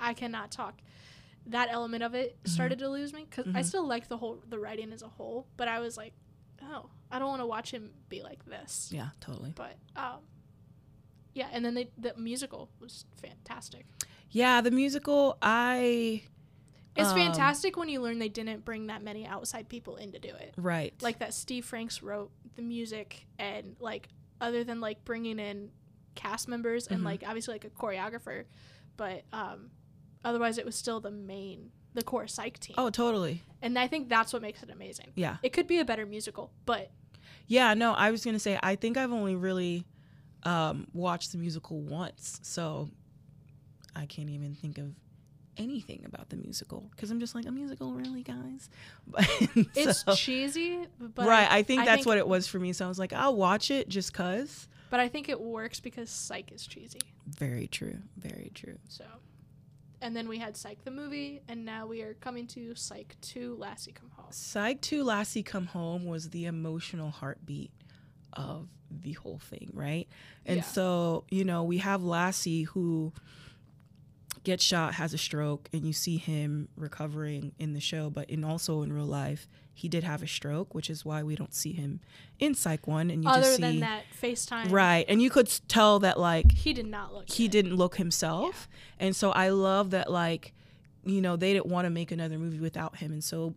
[0.00, 0.80] i cannot talk
[1.46, 2.50] that element of it Mm-hmm.
[2.52, 3.64] started to lose me because i Mhm.
[3.64, 6.14] still liked the whole the writing as a whole but i was like
[6.62, 9.52] oh i don't want to watch him be like this yeah, totally.
[9.54, 10.20] but um
[11.34, 13.84] yeah and then they, the musical was fantastic
[14.30, 16.22] Yeah, the musical, I
[16.96, 20.18] it's Um, fantastic when you learn they didn't bring that many outside people in to
[20.18, 20.94] do it right.
[21.02, 24.08] like that steve franks wrote the music and like
[24.40, 25.70] other than like bringing in
[26.14, 27.04] cast members and Mhm.
[27.04, 28.44] like obviously like a choreographer
[28.96, 29.70] but um
[30.24, 33.42] otherwise it was still the main the core psych team Oh, totally.
[33.62, 35.36] and i think that's what makes it amazing Yeah.
[35.42, 36.90] it could be a better musical but
[37.48, 39.84] Yeah, no, I was gonna say I think I've only really
[40.44, 42.88] um, watched the musical once, so
[43.94, 44.94] I can't even think of
[45.56, 48.68] anything about the musical because I'm just like a musical, really, guys.
[49.06, 49.28] But
[49.74, 51.50] it's so- cheesy but right.
[51.50, 52.72] I think I that's think- what it was for me.
[52.72, 54.68] So I was like, I'll watch it just cause.
[54.90, 57.98] but i think it works because psych is cheesy Very true.
[58.16, 58.78] Very true.
[58.88, 59.04] so
[60.00, 63.56] and then we had psych the movie and now we are coming to psych 2
[63.58, 67.70] lassie come home Psych 2 Lassie Come Home was the emotional heartbeat
[68.32, 70.08] of the whole thing, right?
[70.44, 70.62] And Yeah.
[70.64, 73.12] so, you know, we have Lassie who
[74.46, 78.44] gets shot, has a stroke, and you see him recovering in the show, but in
[78.44, 81.72] also in real life, he did have a stroke, which is why we don't see
[81.72, 81.98] him
[82.38, 85.04] in Psych 1 and you other just see than that facetime Right.
[85.08, 87.50] And you could tell that like he did not look he good.
[87.50, 88.68] didn't look himself
[89.00, 90.52] and so i love that like
[91.04, 93.54] you know they didn't want to make another movie without him and so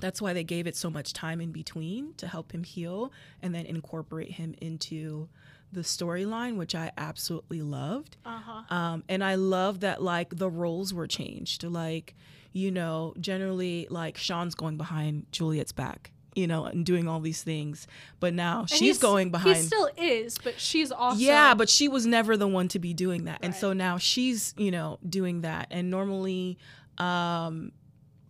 [0.00, 3.12] that's why they gave it so much time in between to help him heal
[3.42, 5.28] and then incorporate him into
[5.72, 10.92] the storyline which i absolutely loved uh-huh um, and I love that like the roles
[10.92, 11.64] were changed.
[11.64, 12.14] Like,
[12.52, 17.42] you know, generally like Sean's going behind Juliet's back, you know, and doing all these
[17.42, 17.86] things.
[18.20, 19.56] But now And she's going behind.
[19.56, 22.92] He still is, but she's also yeah, but she was never the one to be
[22.92, 23.38] doing that.
[23.42, 25.68] And so now she's, you know, doing that.
[25.70, 26.58] And normally,
[26.98, 27.72] um,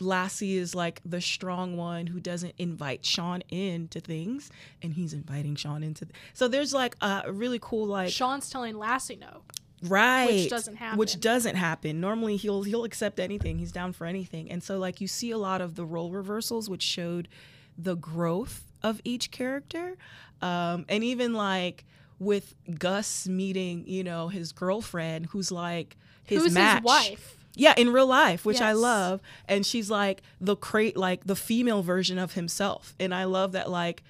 [0.01, 4.51] Lassie is like the strong one who doesn't invite Sean into things,
[4.83, 6.05] and he's inviting Sean into.
[6.07, 9.43] Th- so there's like a really cool like Sean's telling Lassie no.
[9.85, 10.99] right Which doesn't happen.
[10.99, 15.01] which doesn't happen normally he'll he'll accept anything he's down for anything and so like
[15.01, 17.29] you see a lot of the role reversals which showed
[17.77, 19.97] the growth of each character
[20.43, 21.85] um and even like
[22.19, 27.37] with gus meeting you know his girlfriend who's like his Who's match his wife?
[27.59, 29.21] Yeah, in real life, which I love.
[29.47, 32.95] And she's like the crate like the female version of himself.
[33.01, 34.03] And I love that like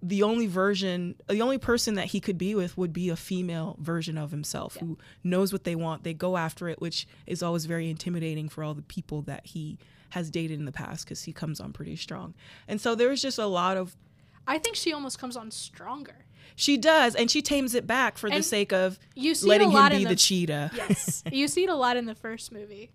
[0.00, 3.76] the only version the only person that he could be with would be a female
[3.80, 6.04] version of himself who knows what they want.
[6.04, 9.78] They go after it, which is always very intimidating for all the people that he
[10.10, 12.34] has dated in the past because he comes on pretty strong.
[12.68, 13.96] And so there's just a lot of
[14.46, 16.25] I think she almost comes on stronger.
[16.54, 19.88] She does, and she tames it back for the sake of You see letting him
[19.90, 20.70] be the, the, cheetah.
[20.74, 22.90] yes, you see it a lot in the first movie,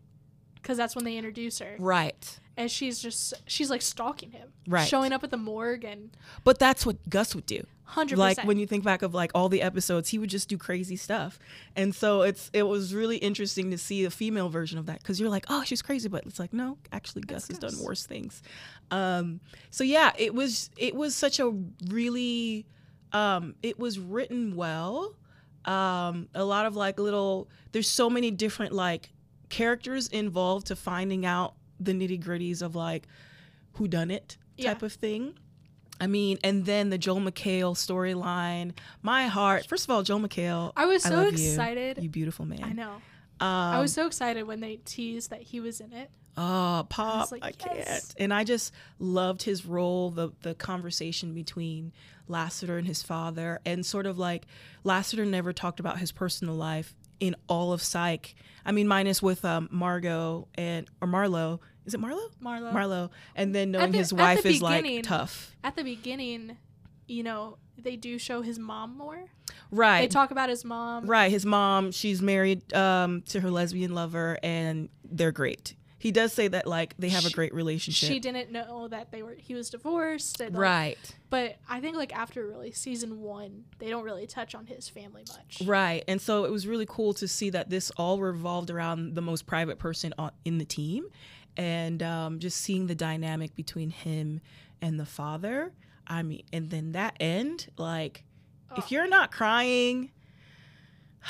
[0.55, 2.39] because that's when they introduce her, Right.
[2.57, 4.87] and she's just she's like stalking him, Right.
[4.87, 7.65] showing up at the morgue and But that's what Gus would do.
[7.83, 8.37] hundred percent.
[8.39, 10.95] Like when you think back of like all the episodes, he would just do crazy
[10.95, 11.37] stuff.
[11.75, 15.19] And so it's it was really interesting to see a female version of that because
[15.19, 17.73] you're like, oh, she's crazy, but it's like no, actually, Gus has Gus.
[17.75, 18.41] done worse things.
[18.91, 19.39] Um,
[19.71, 21.51] so yeah, it was it was such a
[21.89, 22.65] really
[23.13, 25.15] um, it was written well.
[25.65, 29.11] Um, a lot of like little there's so many different like
[29.49, 33.07] characters involved to finding out the nitty gritties of like
[33.73, 34.73] who done it Yeah.
[34.73, 35.33] type of thing.
[35.99, 38.71] I mean, and then the Joel McHale storyline.
[39.03, 39.67] My heart.
[39.67, 40.71] First of all, Joel McHale.
[40.75, 41.27] I was I so you.
[41.29, 42.01] excited.
[42.01, 42.63] You beautiful man.
[42.63, 42.93] I know.
[43.39, 46.09] Um, I was so excited when they teased that he was in it.
[46.37, 47.77] Oh, Pop, I, like, can't.
[47.77, 48.15] yes.
[48.17, 51.91] And I just loved his role, the the conversation between
[52.27, 54.45] Lassiter and his father, and sort of like
[54.83, 58.33] Lassiter never talked about his personal life in all of Psych.
[58.65, 61.59] I mean, minus with um, Margot and or Marlowe.
[61.85, 62.29] Is it Marlowe?
[62.39, 62.71] Marlowe.
[62.71, 66.57] Marlowe, and then knowing the- his wife is like tough, At the beginning,
[67.07, 69.25] you know, they do show his mom more.
[69.71, 70.01] right?
[70.01, 71.07] They talk about his mom.
[71.07, 75.73] Right, his mom, she's married um, to her lesbian lover, and they're great.
[76.01, 78.09] He does say that like they have a great relationship.
[78.09, 80.41] She didn't know that they were he was divorced.
[80.41, 84.55] and, like, right, But I think like after really season one, they don't really touch
[84.55, 85.61] on his family much.
[85.67, 89.21] right, and so it was really cool to see that this all revolved around the
[89.21, 91.05] most private person on, in the team,
[91.55, 94.41] and um, just seeing the dynamic between him
[94.81, 95.71] and the father.
[96.07, 98.23] I mean, and then that end, like,
[98.71, 98.75] Oh.
[98.77, 100.11] if you're not crying.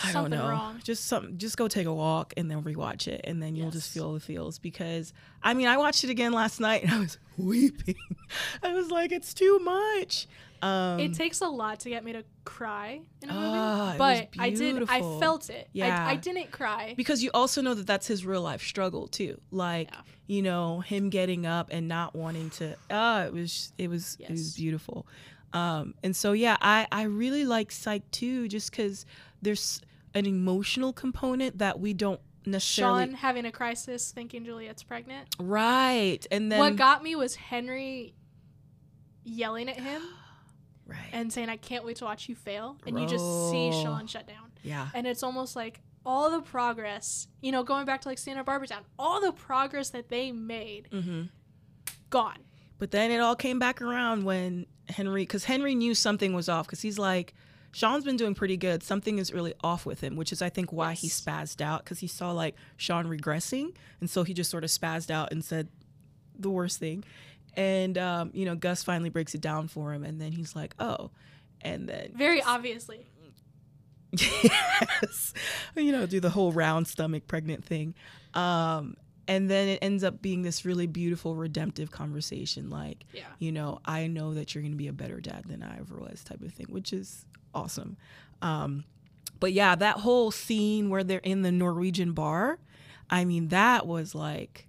[0.04, 0.49] I Something don't know.
[0.49, 0.82] wrong.
[0.84, 3.91] Just some just go take a walk and then rewatch it and then you'll just
[3.91, 5.12] feel the feels because
[5.43, 7.95] I mean I watched it again last night and I was weeping.
[8.63, 10.27] I was like it's too much.
[10.62, 14.30] Um it takes a lot to get me to cry in a movie, Ah, but
[14.39, 14.82] I did.
[14.89, 15.67] I felt it.
[15.73, 16.08] Yeah.
[16.08, 16.93] I, I didn't cry.
[16.95, 19.41] because you also know that that's his real life struggle too.
[19.51, 19.99] Like, Yeah.
[20.27, 24.30] you know, him getting up and not wanting to ah it was it was it
[24.30, 25.06] was beautiful.
[25.51, 29.06] Um and so yeah, I I really like Psych too just cuz
[29.41, 29.82] there's
[30.13, 35.30] an emotional component that we don't necessarily Sean having a crisis, thinking Juliet's pregnant.
[35.39, 36.19] right.
[36.32, 38.13] And then what got me was Henry
[39.23, 40.01] yelling at him
[40.88, 40.97] right.
[41.13, 43.71] and saying, "I can't wait to watch you fail," and you just see.
[43.71, 44.51] Sean shut down.
[44.63, 44.89] yeah.
[44.93, 48.67] and it's almost like all the progress you know going back to like Santa Barbara
[48.67, 51.30] Town all the progress that they made Mhm.
[52.10, 52.39] gone
[52.80, 56.65] But then it all came back around when Henry, because Henry knew something was off,
[56.65, 57.34] because he's like,
[57.72, 58.84] Sean's been doing pretty good.
[58.84, 61.22] Something is really off with him, which is, I think, why he Yes.
[61.22, 63.74] spazzed out, because he saw like Sean regressing.
[64.00, 65.70] And so he just sort of spazzed out and said
[66.38, 67.04] the worst thing.
[67.56, 70.04] And, um, you know, Gus finally breaks it down for him.
[70.04, 71.12] And then he's like, oh.
[71.62, 73.06] And then, very obviously
[74.18, 75.34] yes,
[75.76, 77.94] you know, do the whole round stomach pregnant thing.
[78.34, 82.70] Um, and then it ends up being this really beautiful, redemptive conversation.
[82.70, 85.64] Like, yeah you know, I know that you're going to be a better dad than
[85.64, 87.98] I ever was, type of thing, which is awesome.
[88.42, 88.84] Um,
[89.40, 92.60] but yeah, that whole scene where they're in the Norwegian bar,
[93.10, 94.68] I mean, that was like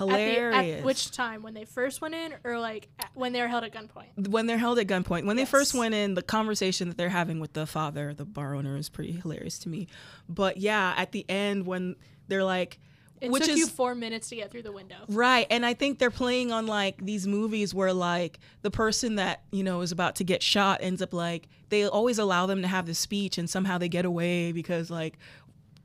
[0.00, 0.78] at, the, hilarious.
[0.78, 3.64] at which time when they first went in or like at, when they were held
[3.64, 6.96] at gunpoint when they're held at gunpoint, when they first went in, the conversation that
[6.96, 9.86] they're having with the father, the bar owner, is pretty hilarious to me.
[10.28, 11.96] But yeah, at the end when
[12.28, 12.78] they're like,
[13.20, 15.46] it which took is you four minutes to get through the window Right.
[15.50, 19.62] And I think they're playing on like these movies where like the person that, you
[19.64, 22.86] know, is about to get shot ends up like they always allow them to have
[22.86, 25.18] the speech and somehow they get away because like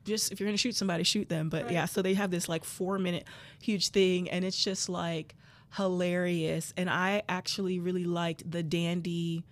[0.04, 1.48] just if you're going to shoot somebody shoot them.
[1.48, 1.72] But Right.
[1.72, 3.24] yeah, so they have this like 4 minute
[3.60, 5.34] huge thing and it's just like
[5.76, 9.44] hilarious and I actually really liked the dandy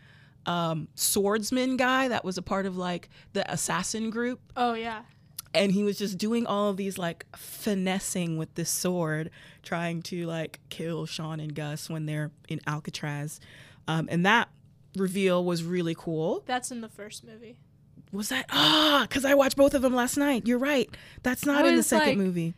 [0.44, 5.02] um swordsman guy that was a part of like the assassin group oh yeah
[5.54, 9.30] and he was just doing all of these like finessing with this sword
[9.62, 13.40] trying to like kill sean and gus when they're in alcatraz.
[13.88, 14.48] Um, and that
[14.96, 16.42] reveal was really cool.
[16.46, 17.58] That's in the first movie.
[18.12, 20.46] Was that ah because i watched both of them last night.
[20.46, 20.94] You're right.
[21.22, 22.54] That's not in the second like, movie.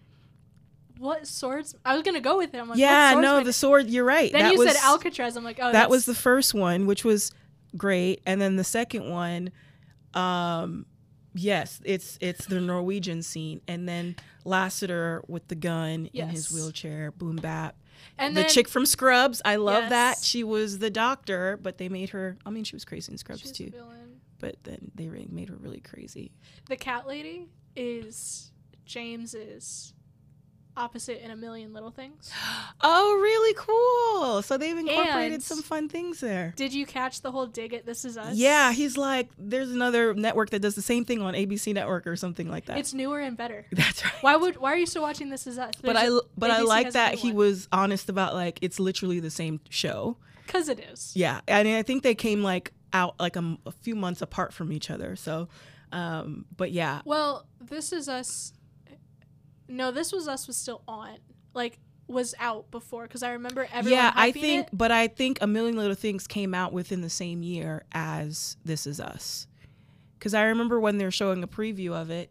[0.98, 1.74] What swords?
[1.84, 2.58] I was gonna go with it.
[2.58, 4.32] I'm like yeah no the sword you're right.
[4.32, 5.36] Then that you was said alcatraz.
[5.36, 7.32] I'm like oh that was the first one which was
[7.76, 8.20] great.
[8.26, 9.50] And then the second one
[10.14, 10.86] um
[11.34, 17.10] yes it's it's the norwegian scene and then lassiter with the gun in his wheelchair
[17.12, 17.76] boom bap.
[18.18, 20.18] And the then chick from scrubs i love that.
[20.18, 23.40] She was the doctor but they made her i mean she was crazy in scrubs
[23.40, 23.70] she's a too.
[23.70, 24.20] villain.
[24.38, 26.30] but then they made her really crazy.
[26.68, 28.52] The cat lady is
[28.84, 29.93] james's
[30.76, 32.30] opposite in a million little things.
[32.86, 34.42] Oh, really cool.
[34.42, 36.52] So they've incorporated And- some fun things there.
[36.56, 37.86] Did you catch the whole dig it?
[37.86, 38.34] This is us.
[38.34, 42.16] Yeah, he's like, there's another network that does the same thing on ABC Network or
[42.16, 42.76] something like that.
[42.78, 43.64] It's newer and better.
[43.72, 44.12] That's right.
[44.22, 45.72] Why would why are you still watching This Is Us?
[45.82, 49.30] but I but I like that he was was honest about like it's literally the
[49.30, 50.16] same show.
[50.46, 51.12] because it is.
[51.14, 54.72] Yeah, I and I think they came like out like a few months apart from
[54.72, 55.14] each other.
[55.16, 55.48] So,
[55.92, 58.52] um, but yeah, Well, This Is Us.
[59.68, 61.18] No, This Was Us was still on.
[61.54, 63.98] Like was out before because I remember everyone.
[63.98, 64.76] yeah, I think, it.
[64.76, 68.86] but I think a million little things came out within the same year as This
[68.86, 69.46] Is Us,
[70.18, 72.30] because I remember when they're showing a preview of it,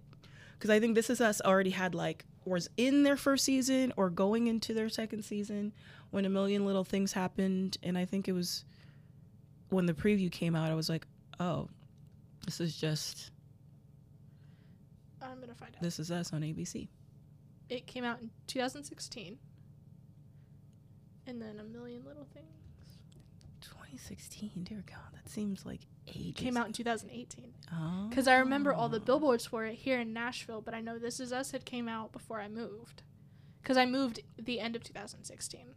[0.53, 4.09] because I think This Is Us already had like was in their first season or
[4.09, 5.71] going into their second season
[6.11, 8.65] when a million little things happened, and I think it was
[9.69, 10.69] when the preview came out.
[10.69, 11.07] I was like,
[11.39, 11.67] oh,
[12.45, 13.31] this is just
[15.21, 15.81] I'm gonna find out.
[15.81, 16.89] This Is Us on ABC.
[17.69, 19.37] It came out in 2016,
[21.25, 22.47] and then A Million Little Things
[23.61, 26.33] 2016, dear God, that seems like ages.
[26.35, 27.53] came out in 2018.
[27.71, 28.07] Oh.
[28.09, 31.19] Because I remember all the billboards for it here in Nashville, but I know This
[31.19, 33.03] Is Us had came out before I moved.
[33.61, 35.73] Because I moved the end of 2016.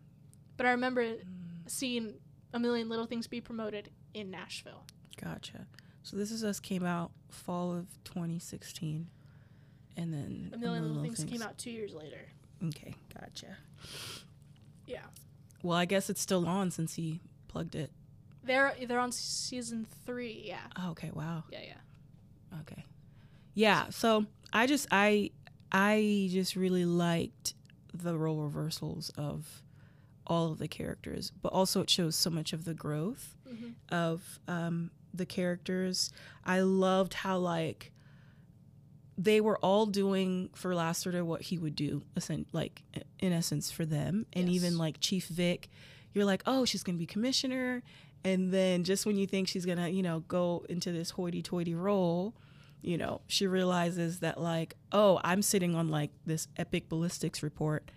[0.56, 1.20] But I remember Mm.
[1.66, 2.14] seeing
[2.52, 4.84] A Million Little Things be promoted in Nashville.
[5.16, 5.66] Gotcha.
[6.02, 9.08] So this is us came out fall of 2016,
[9.96, 12.20] and then A Million Little Things came out two years later.
[12.68, 13.56] Okay, gotcha.
[14.86, 15.00] Yeah.
[15.62, 17.90] Well, I guess it's still on since he plugged it.
[18.44, 20.42] They're they're on season three.
[20.46, 20.58] Yeah.
[20.78, 21.44] Oh, okay, wow.
[21.50, 21.60] Yeah.
[21.66, 22.60] Yeah.
[22.60, 22.84] Okay.
[23.54, 25.30] Yeah, so I just I
[25.72, 27.54] I just really liked
[27.92, 29.62] the role reversals of
[30.26, 34.40] all of the characters, but also it shows so much of the growth hmm of
[34.48, 36.10] um, the characters.
[36.44, 37.92] I loved how like
[39.18, 42.02] they were all doing for Lassiter what he would do,
[42.52, 42.82] like
[43.18, 44.56] in essence for them, and Yes.
[44.56, 45.68] even like Chief Vick,
[46.12, 47.82] you're like, oh, she's gonna be commissioner,
[48.24, 52.34] and then just when you think she's gonna, you know, go into this hoity-toity role.
[52.82, 57.90] You know, she realizes that, like, oh, I'm sitting on like this epic ballistics report,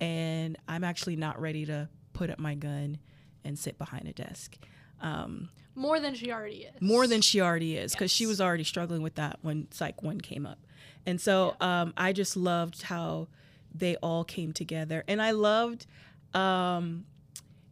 [0.00, 2.98] and I'm actually not ready to put up my gun
[3.44, 4.56] and sit behind a desk.
[5.02, 6.80] Um, More than she already is.
[6.80, 10.20] more than she already is because she was already struggling with that when Psych 1
[10.20, 10.58] came up.
[11.06, 13.28] And so um, I just loved how
[13.74, 15.02] they all came together.
[15.08, 15.86] And I loved,
[16.34, 17.04] um,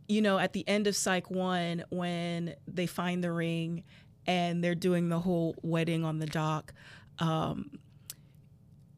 [0.08, 3.84] you know, at the end of Psych 1 when they find the ring
[4.26, 6.72] and they're doing the whole wedding on the dock.
[7.18, 7.78] Um,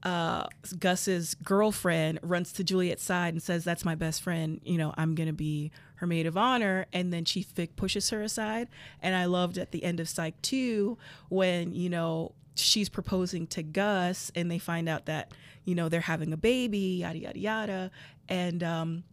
[0.02, 0.46] uh,
[0.78, 4.60] Gus's girlfriend runs to Juliet's side and says, "That's my best friend.
[4.64, 8.22] You know, I'm gonna be her maid of honor." And then Chief Vick pushes her
[8.22, 8.68] aside.
[9.00, 13.62] And I loved at the end of Psych Two when you know she's proposing to
[13.62, 15.32] Gus, and they find out that
[15.64, 17.90] you know they're having a baby, yada yada yada,
[18.28, 19.04] and um,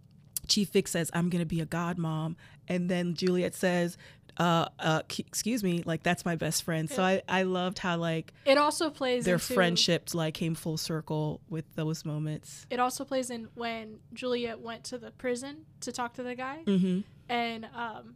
[0.48, 2.36] Chief Vick says, "I'm gonna be a godmom,"
[2.68, 3.98] and then Juliet says.
[4.40, 6.90] Uh, uh, excuse me, like that's my best friend.
[6.90, 10.78] So I, I loved how like It also plays their into, friendships like came full
[10.78, 12.66] circle with those moments.
[12.70, 16.60] It also plays in when Juliet went to the prison to talk to the guy,
[16.66, 17.02] Mm-hmm.
[17.28, 18.16] and um,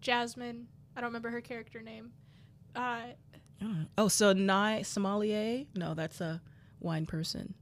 [0.00, 0.68] Jasmine.
[0.96, 2.12] I don't remember her character name.
[2.74, 3.00] Uh,
[3.96, 5.64] Oh, so Nye Sommelier?
[5.74, 6.42] No, that's a
[6.78, 7.54] wine person.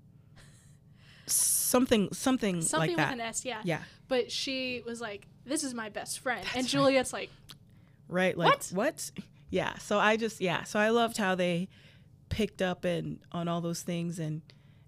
[1.27, 3.13] Something, something, something like with that.
[3.13, 3.61] an S, yeah.
[3.65, 6.81] yeah, But she was like, "This is my best friend," and That's right.
[6.81, 7.31] Juliet's like,
[8.09, 8.37] right.
[8.37, 8.71] Like What?
[8.73, 9.11] what?
[9.51, 9.77] Yeah.
[9.79, 10.65] So I just yeah.
[10.65, 11.69] So I loved how they
[12.29, 14.43] picked up and on all those things and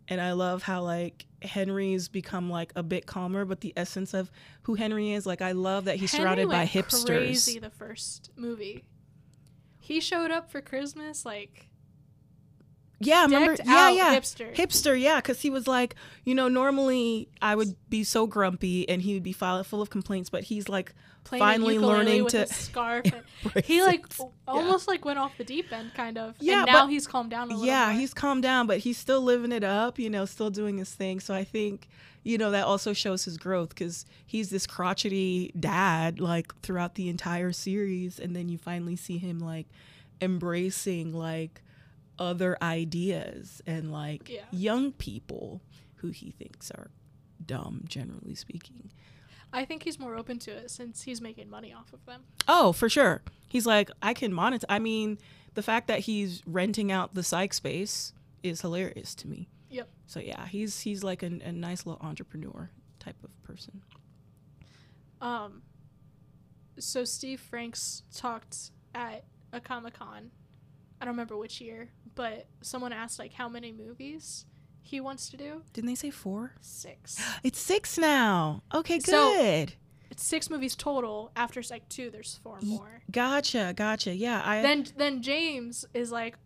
[0.08, 4.30] and I love how like Henry's become like a bit calmer, but the essence of
[4.62, 7.06] who Henry is, like I love that he's Henry surrounded by hipsters.
[7.06, 8.84] Crazy the first movie.
[9.78, 11.68] He showed up for Christmas like
[12.98, 13.56] Yeah, I remember?
[13.64, 14.18] Yeah, yeah.
[14.18, 14.54] hipster.
[14.54, 19.02] Hipster, yeah, because he was like, you know, normally I would be so grumpy and
[19.02, 23.04] he would be full of complaints, but he's like playing finally learning to scarf.
[23.64, 26.36] he like o- almost like went off the deep end, kind of.
[26.40, 27.66] Yeah, and now but- he's calmed down a little.
[27.66, 28.00] yeah, more.
[28.00, 31.20] he's calmed down, but he's still living it up, you know, still doing his thing.
[31.20, 31.88] So I think,
[32.22, 37.10] you know, that also shows his growth because he's this crotchety dad like throughout the
[37.10, 39.66] entire series, and then you finally see him like
[40.22, 41.60] embracing like
[42.18, 44.44] other ideas and like Yeah.
[44.50, 45.60] young people
[45.96, 46.90] who he thinks are
[47.44, 48.90] dumb, generally speaking.
[49.52, 52.24] I think he's more open to it since he's making money off of them.
[52.48, 53.22] Oh, for sure.
[53.48, 54.64] He's like, I can monetize.
[54.68, 55.18] I mean,
[55.54, 58.12] the fact that he's renting out the psych space
[58.42, 59.48] is hilarious to me.
[59.70, 59.88] Yep.
[60.06, 63.82] So yeah, he's he's like a, a nice little entrepreneur type of person.
[65.20, 65.62] Um.
[66.78, 70.30] So Steve Franks talked at a Comic Con.
[71.00, 74.46] I don't remember which year, but someone asked like how many movies
[74.82, 75.62] he wants to do.
[75.72, 76.54] Didn't they say four?
[76.60, 77.20] Six.
[77.42, 78.62] It's six now.
[78.72, 79.74] Okay, So- good.
[80.10, 81.32] it's six movies total.
[81.36, 83.02] After Psych two, there's four more.
[83.10, 84.14] Gotcha, gotcha.
[84.14, 86.36] Yeah, I Then then James is like,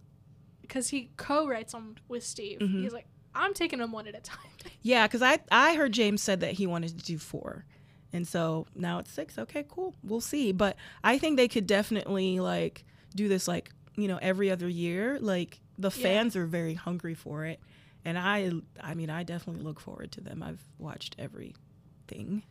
[0.63, 2.59] because he co-writes them with Steve.
[2.61, 2.83] Mhm.
[2.83, 4.51] He's like, I'm taking them one at a time.
[4.83, 7.65] yeah, because I I heard James said that he wanted to do four,
[8.13, 9.39] and so now it's six.
[9.39, 9.95] Okay, cool.
[10.03, 10.51] We'll see.
[10.53, 12.85] But I think they could definitely like
[13.15, 15.19] do this like you know every other year.
[15.21, 16.03] Like the Yeah.
[16.03, 17.61] fans are very hungry for it,
[18.05, 20.43] and I I mean I definitely look forward to them.
[20.43, 22.43] I've watched everything,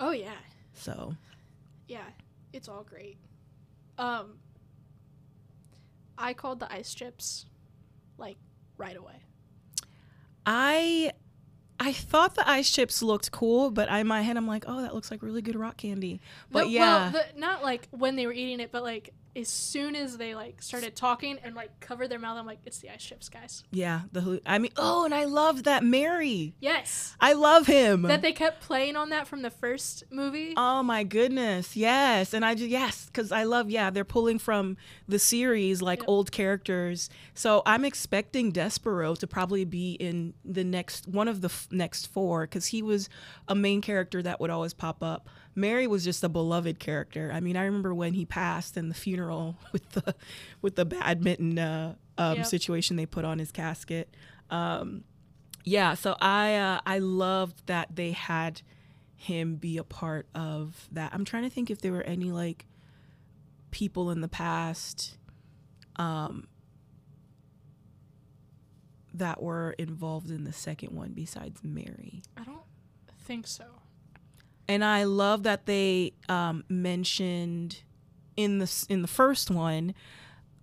[0.00, 0.36] Oh yeah,
[0.74, 1.14] so
[1.86, 2.04] yeah,
[2.52, 3.16] it's all great.
[3.98, 4.38] Um,
[6.16, 7.46] I called the ice chips,
[8.16, 8.36] like
[8.76, 9.14] right away.
[10.46, 11.12] I
[11.80, 14.82] I thought the ice chips looked cool, but I, in my head I'm like, oh,
[14.82, 16.20] that looks like really good rock candy.
[16.50, 19.48] But The- yeah, well, the, not like when they were eating it, but like as
[19.48, 22.90] soon as they like started talking and like covered their mouth, I'm like, it's the
[22.90, 23.64] ice chips, guys.
[23.70, 26.54] yeah, the I mean, oh, and I love that Mary.
[26.60, 28.02] Yes, I love him.
[28.02, 30.54] that they kept playing on that from the first movie.
[30.56, 34.76] Oh my goodness, yes, and I just yes, because I love yeah, they're pulling from
[35.06, 36.08] the series like Yep.
[36.08, 37.08] old characters.
[37.34, 42.06] So I'm expecting Despereaux to probably be in the next one of the f- next
[42.08, 43.08] four because he was
[43.46, 45.28] a main character that would always pop up.
[45.58, 47.30] Mary was just a beloved character.
[47.34, 50.14] I mean, I remember when he passed and the funeral with the
[50.62, 52.46] with the badminton uh, um, Yep.
[52.46, 54.14] situation they put on his casket.
[54.50, 55.04] Um,
[55.64, 58.62] yeah, so I uh, I loved that they had
[59.16, 61.12] him be a part of that.
[61.12, 62.66] I'm trying to think if there were any like
[63.70, 65.18] people in the past
[65.96, 66.46] um
[69.12, 72.22] that were involved in the second one besides Mary.
[72.36, 72.62] I don't
[73.24, 73.64] think so.
[74.68, 77.82] And I love that they um mentioned
[78.36, 79.94] in the in the first one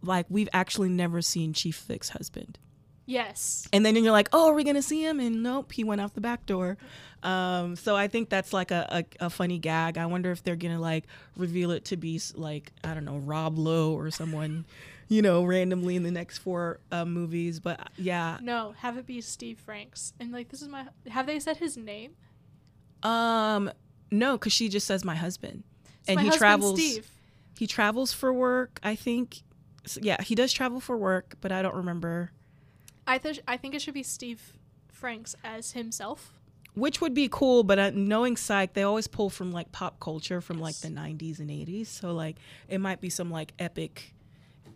[0.01, 2.59] like we've actually never seen Chief Vick's husband.
[3.07, 3.67] Yes.
[3.71, 5.19] And then you're like, oh, are we gonna see him?
[5.19, 6.77] And nope, he went out the back door.
[7.23, 9.97] Um, so I think that's like a, a, a funny gag.
[9.97, 13.57] I wonder if they're gonna like reveal it to be like I don't know Rob
[13.57, 14.65] Lowe or someone,
[15.07, 17.59] you know, randomly in the next four uh, movies.
[17.59, 20.13] But uh, yeah, No, have it be Steve Franks.
[20.19, 22.11] And like this is my have they said his name?
[23.03, 23.71] um,
[24.11, 25.63] no, because she just says my husband,
[25.99, 26.79] It's and my he husband, travels.
[26.79, 27.09] Steve.
[27.57, 28.79] He travels for work.
[28.83, 29.41] I think.
[29.85, 32.31] So, yeah, he does travel for work, but I don't remember.
[33.07, 34.53] I th- I think it should be Steve
[34.91, 36.31] Franks as himself.
[36.73, 40.41] which would be cool but uh, knowing psych they always pull from like pop culture
[40.41, 42.35] from like the 90s and 80s so like
[42.67, 44.13] it might be some like epic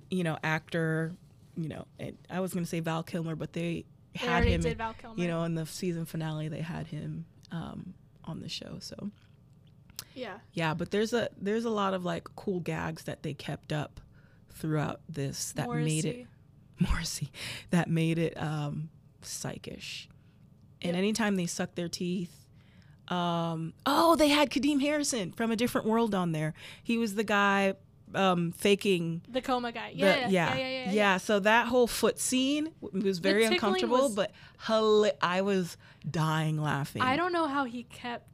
[0.09, 1.11] you know actor
[1.57, 4.77] you know and i was gonna say val kilmer but they They had him did
[4.77, 5.19] Val Kilmer.
[5.21, 7.93] you know in the season finale they had him um,
[8.29, 9.09] on the show so
[10.15, 10.37] Yeah.
[10.53, 13.99] yeah but there's a there's a lot of like cool gags that they kept up
[14.51, 16.27] throughout this that made it Morrissey.
[16.79, 17.31] Morrissey
[17.71, 18.89] that made it um
[19.21, 20.07] psychish.
[20.81, 20.97] And Yep.
[20.97, 22.45] anytime they suck their teeth,
[23.09, 26.53] um oh, they had Kadeem Hardison from a different world on there.
[26.83, 27.73] He was the guy
[28.15, 29.91] um faking The coma guy.
[29.91, 33.97] the, Yeah, yeah, yeah, yeah, yeah, yeah, So that whole foot scene was very uncomfortable,
[34.09, 34.31] was- but
[35.21, 35.77] I was
[36.09, 37.01] dying laughing.
[37.01, 38.27] I don't know how he kept.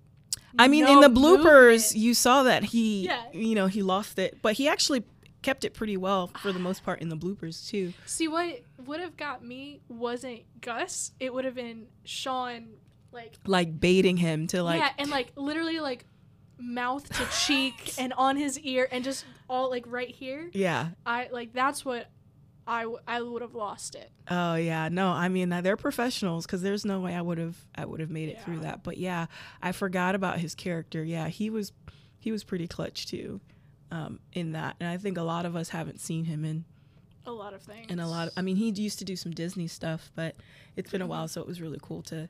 [0.57, 1.95] I mean, no in the bloopers, movement.
[1.95, 3.23] you saw that he, Yeah.
[3.33, 5.03] you know, he lost it, but he actually
[5.41, 7.93] kept it pretty well for the most part in the bloopers too.
[8.05, 11.11] See, what would have got me wasn't Gus.
[11.19, 12.67] It would have been Sean,
[13.11, 16.05] like Like baiting him to like yeah, and like literally like
[16.57, 20.49] mouth to cheek and on his ear and just all like right here.
[20.53, 20.89] yeah.
[21.05, 22.07] I like that's what
[22.67, 24.09] I w- I would have lost it.
[24.29, 27.57] Oh yeah, no, I mean uh, they're professionals because there's no way I would have
[27.75, 28.83] I would have made it through that.
[28.83, 29.27] But yeah,
[29.61, 31.03] I forgot about his character.
[31.03, 31.73] Yeah, he was
[32.17, 33.39] he was pretty clutch too,
[33.91, 36.65] um, in that, and I think a lot of us haven't seen him in
[37.27, 37.85] A lot of things.
[37.89, 38.29] And a lot.
[38.29, 40.35] Of, I mean, he used to do some Disney stuff, but
[40.75, 42.27] it's been a while, so it was really cool to,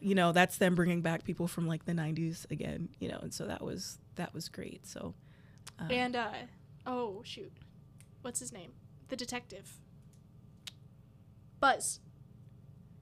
[0.00, 3.32] you know, that's them bringing back people from like the '90s again, you know, and
[3.34, 4.86] so that was that was great.
[4.86, 5.14] So
[5.80, 6.30] uh, and uh
[6.86, 7.52] oh shoot,
[8.22, 8.72] what's his name?
[9.08, 9.78] The detective.
[11.58, 12.00] Buzz.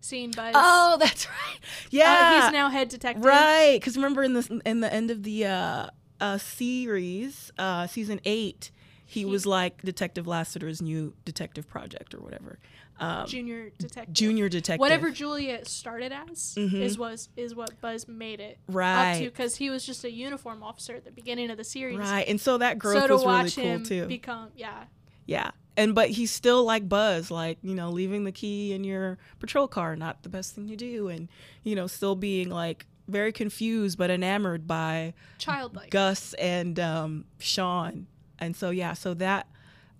[0.01, 0.55] Seeing Buzz.
[0.57, 1.59] oh, that's right.
[1.63, 3.25] Uh, Yeah, he's now head detective.
[3.25, 5.87] Right, because remember in the in the end of the uh,
[6.21, 8.71] uh, series, uh, season eight,
[9.09, 12.59] he, He- was like Detective Lassiter's new detective project or whatever.
[13.01, 14.13] Um, Junior detective.
[14.13, 14.81] junior detective.
[14.81, 16.81] Whatever Juliet started as Mhm.
[16.81, 19.13] is was is what Buzz made it right.
[19.13, 21.97] up to because he was just a uniform officer at the beginning of the series.
[21.97, 24.07] right, and so that growth so to was really cool him too.
[24.07, 24.85] become yeah
[25.27, 29.17] yeah, and but he's still like Buzz, like you know, leaving the key in your
[29.39, 31.29] patrol car, not the best thing to do, and
[31.63, 35.91] you know, still being like very confused but enamored by childlike.
[35.91, 38.07] Gus and um, Sean.
[38.39, 39.49] And so yeah, so that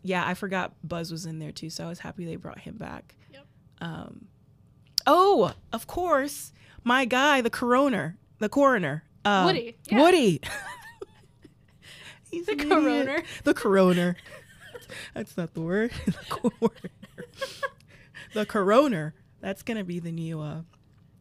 [0.03, 2.77] yeah, I forgot Buzz was in there too, so I was happy they brought him
[2.77, 3.15] back.
[3.33, 3.47] Yep.
[3.81, 4.27] Um,
[5.07, 6.53] Oh, of course,
[6.85, 10.01] my guy, the coroner, the coroner, uh, Woody, yeah.
[10.03, 10.41] Woody.
[12.31, 13.23] He's The coroner.
[13.45, 14.17] The coroner.
[15.15, 15.93] That's not the word.
[16.07, 16.91] the coroner.
[18.35, 19.15] the coroner.
[19.41, 20.41] That's gonna be the new.
[20.41, 20.63] uh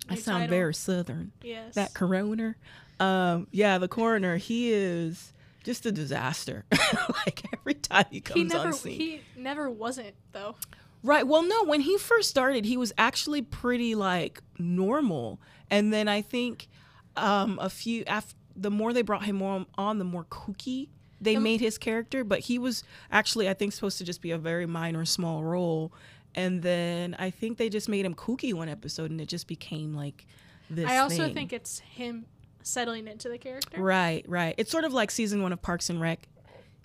[0.09, 0.49] I sound title.
[0.49, 1.31] very southern.
[1.41, 1.75] Yes.
[1.75, 2.57] That coroner.
[2.99, 4.37] Um, yeah, the coroner.
[4.37, 5.33] He is
[5.67, 6.65] just a disaster.
[7.25, 8.99] like every time he he comes never on scene.
[8.99, 10.55] he never wasn't though.
[11.03, 11.27] Right.
[11.27, 15.39] Well, no, when he first started, he was actually pretty like normal.
[15.69, 16.67] And then I think
[17.15, 20.87] um a few after the more they brought him on, on the more kooky
[21.19, 24.31] they Um, made his character, but he was actually I think supposed to just be
[24.31, 25.91] a very minor small role.
[26.35, 29.93] And then I think they just made him kooky one episode and it just became
[29.95, 30.25] like
[30.69, 31.33] this I also thing.
[31.33, 32.25] think it's him
[32.67, 33.81] settling into the character.
[33.81, 34.55] Right, right.
[34.57, 36.27] It's sort of like season 1 of Parks and Rec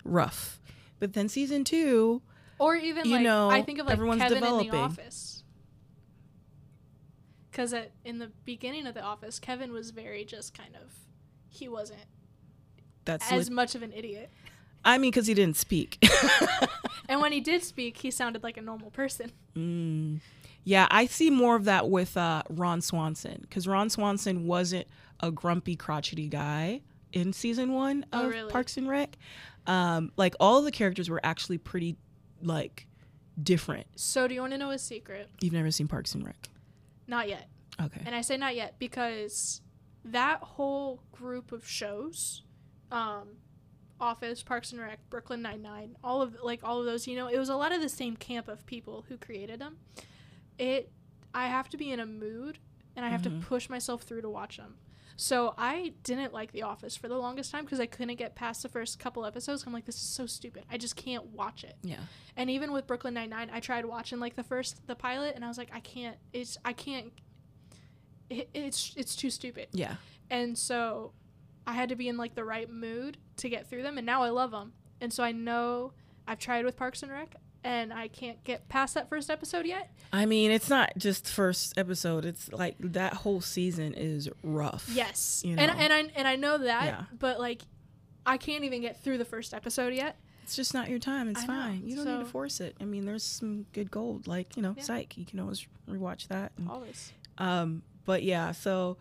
[0.03, 0.59] rough.
[0.99, 2.21] But then season 2
[2.59, 5.43] Or even You like know, I think of like everyone's Kevin in the office.
[7.51, 7.73] Cuz
[8.03, 10.91] in the beginning of the office, Kevin was very just kind of
[11.49, 12.05] he wasn't
[13.05, 14.31] that's as lit- much of an idiot.
[14.83, 16.03] I mean cuz he didn't speak.
[17.09, 19.31] And when he did speak, he sounded like a normal person.
[19.55, 20.21] Mm.
[20.63, 24.87] Yeah, I see more of that with uh, Ron Swanson because Ron Swanson wasn't
[25.19, 28.51] a grumpy, crotchety guy in season one of really?
[28.51, 29.17] Parks and Rec.
[29.67, 31.95] Um, like all the characters were actually pretty
[32.41, 32.87] like
[33.41, 33.87] different.
[33.95, 35.29] So do you want to know a secret?
[35.41, 36.49] You've never seen Parks and Rec,
[37.07, 37.47] Not yet.
[37.81, 38.01] okay?
[38.05, 39.61] And I say not yet because
[40.05, 42.43] that whole group of shows,
[42.91, 43.29] um,
[44.01, 47.27] Office, Parks and Rec, Brooklyn Nine Nine, all of like all of those, you know,
[47.27, 49.77] it was a lot of the same camp of people who created them.
[50.59, 50.91] It,
[51.33, 52.59] I have to be in a mood,
[52.97, 53.41] and I have Mhm.
[53.41, 54.75] to push myself through to watch them.
[55.15, 58.63] So I didn't like The Office for the longest time because I couldn't get past
[58.63, 59.63] the first couple episodes.
[59.65, 60.63] I'm like, this is so stupid.
[60.71, 61.75] I just can't watch it.
[61.83, 61.97] Yeah,
[62.35, 65.45] And even with Brooklyn Nine Nine, I tried watching like the first the pilot, and
[65.45, 66.17] I was like, I can't.
[66.33, 67.11] It's I can't.
[68.29, 69.67] It, it's it's too stupid.
[69.71, 69.95] yeah.
[70.29, 71.13] And so,
[71.67, 73.97] I had to be in like the right mood to get through them.
[73.97, 74.73] And now I love them.
[74.99, 75.93] And so I know
[76.27, 79.91] I've tried with Parks and Rec, and I can't get past that first episode yet.
[80.11, 82.25] I mean, it's not just first episode.
[82.25, 84.89] It's like that whole season is rough.
[84.91, 85.77] Yes, You and know.
[85.77, 87.03] and I and I know that, Yeah.
[87.17, 87.61] but like,
[88.25, 90.17] I can't even get through the first episode yet.
[90.43, 91.29] It's just not your time.
[91.29, 91.81] It's I know, fine.
[91.87, 92.75] You don't need to force it.
[92.81, 94.83] I mean, there's some good gold, like you know, Yeah.
[94.83, 95.17] Psych.
[95.17, 96.51] You can always rewatch that.
[96.57, 97.13] and- Always.
[97.37, 98.97] Um, but yeah, so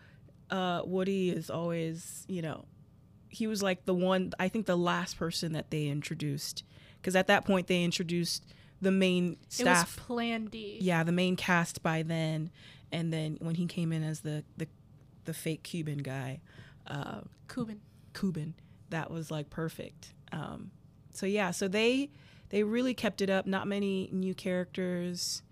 [0.51, 2.65] uh, Woody is always, you know,
[3.29, 4.33] he was like the one.
[4.39, 6.63] I think the last person that they introduced,
[7.03, 9.97] because at that point they introduced the main staff.
[9.97, 10.79] It was Plan D.
[10.81, 12.51] yeah, the main cast by then,
[12.91, 14.69] and then when he came in as the the,
[15.25, 16.41] the fake Cuban guy,
[16.87, 17.21] uh,
[17.53, 17.81] Cuban.
[18.15, 18.55] Cuban,
[18.91, 20.13] that was like perfect.
[20.33, 20.71] Um,
[21.13, 22.11] so yeah, so they
[22.51, 23.47] they really kept it up.
[23.47, 25.43] Not many new characters.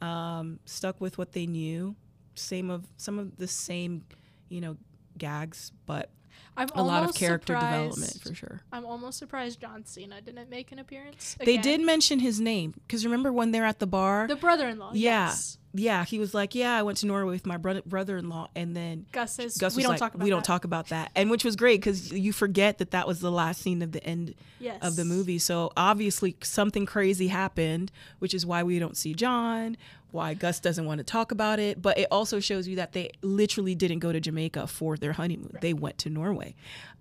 [0.00, 1.96] Um, stuck with what they knew.
[2.34, 4.04] Same of some of the same,
[4.48, 4.76] you know,
[5.16, 6.10] gags, but
[6.56, 8.60] I'm a lot of character development for sure.
[8.72, 11.36] I'm almost surprised John Cena didn't make an appearance.
[11.38, 14.26] They did mention his name because remember when they're at the bar?
[14.26, 14.92] The brother-in-law.
[14.94, 15.28] Yeah.
[15.28, 15.58] Yes.
[15.74, 19.06] Yeah, he was like, "Yeah, I went to Norway with my brother brother-in-law," and then
[19.12, 21.30] Gus says Gus we don't like, talk about "We don't that." talk about that," and
[21.30, 24.34] which was great because you forget that that was the last scene of the end
[24.58, 24.78] yes.
[24.82, 25.38] of the movie.
[25.38, 29.76] So obviously something crazy happened, which is why we don't see John,
[30.10, 31.82] why Gus doesn't want to talk about it.
[31.82, 35.56] But it also shows you that they literally didn't go to Jamaica for their honeymoon.
[35.60, 36.54] They went to Norway.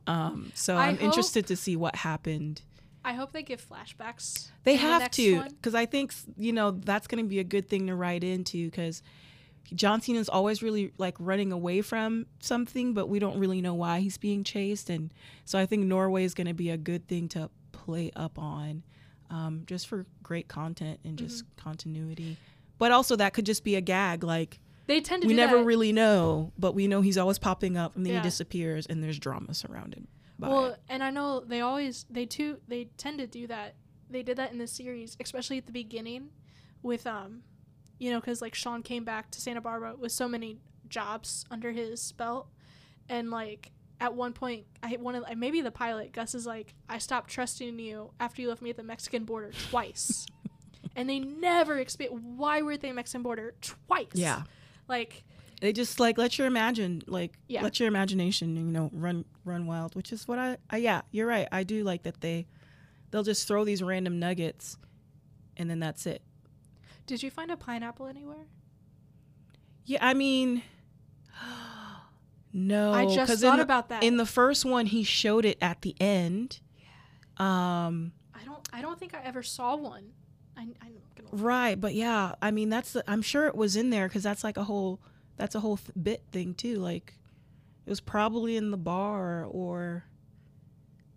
[0.07, 2.61] Um, so I I'm hope- interested to see what happened.
[3.07, 4.49] I hope they give flashbacks.
[4.63, 7.43] They the have next to, because I think you know that's going to be a
[7.43, 9.01] good thing to write into because.
[9.75, 13.99] John Cena's always really like running away from something, but we don't really know why
[13.99, 14.89] he's being chased.
[14.89, 18.39] And so I think Norway is going to be a good thing to play up
[18.39, 18.83] on
[19.29, 21.61] um, just for great content and just Mm-hmm.
[21.69, 22.37] continuity.
[22.77, 24.23] But also, that could just be a gag.
[24.23, 25.65] Like, They tend to we never that.
[25.65, 28.19] really know, but we know he's always popping up and then Yeah.
[28.19, 30.07] he disappears and there's drama surrounded by
[30.39, 30.79] well, it.
[30.89, 33.75] and I know they always they too they tend to do that.
[34.09, 36.29] They did that in the series, especially at the beginning,
[36.81, 37.43] with um,
[37.99, 41.71] you know, because like Sean came back to Santa Barbara with so many jobs under
[41.71, 42.47] his belt,
[43.09, 46.99] and like at one point, I one of maybe the pilot Gus is like, I
[46.99, 50.27] stopped trusting you after you left me at the Mexican border twice,
[50.95, 54.07] and they never explain why were they Mexican border twice.
[54.13, 54.43] Yeah.
[54.87, 55.23] like
[55.59, 57.63] They just like let your imagine, like Yeah.
[57.63, 59.95] let your imagination, you know, run run wild.
[59.95, 61.47] Which is what I, I, yeah, you're right.
[61.51, 62.45] I do like that they,
[63.11, 64.77] they'll just throw these random nuggets,
[65.55, 66.21] and then that's it.
[67.07, 68.45] did you find a pineapple anywhere?
[69.85, 70.61] Yeah, I mean,
[72.53, 72.93] no.
[72.93, 74.03] I just thought the- about that.
[74.03, 76.59] In the first one, he showed it at the end.
[77.39, 77.85] yeah.
[77.87, 80.11] Um, I don't I don't think I ever saw one
[80.55, 81.29] I, I'm gonna.
[81.31, 84.43] Right, but yeah, I mean that's the, I'm sure it was in there because that's
[84.43, 84.99] like a whole
[85.37, 86.75] that's a whole th- bit thing too.
[86.77, 87.13] Like
[87.85, 90.03] it was probably in the bar or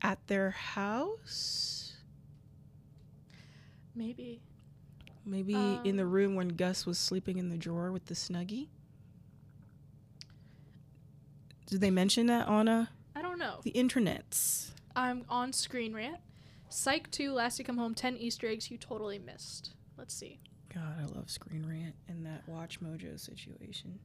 [0.02, 1.96] at their house,
[3.94, 4.40] Maybe.
[5.26, 8.68] maybe in the Um, room when Gus was sleeping in the drawer with the snuggie.
[11.66, 13.60] Did they mention that on uh, I don't know.
[13.62, 14.70] the internets?
[14.96, 16.18] I'm on Screen Rant.
[16.68, 19.70] Psych 2, Lassie Come Home, 10 Easter eggs you totally missed.
[19.98, 20.40] Let's see.
[20.72, 23.98] God, I love Screen Rant and that Watch Mojo situation.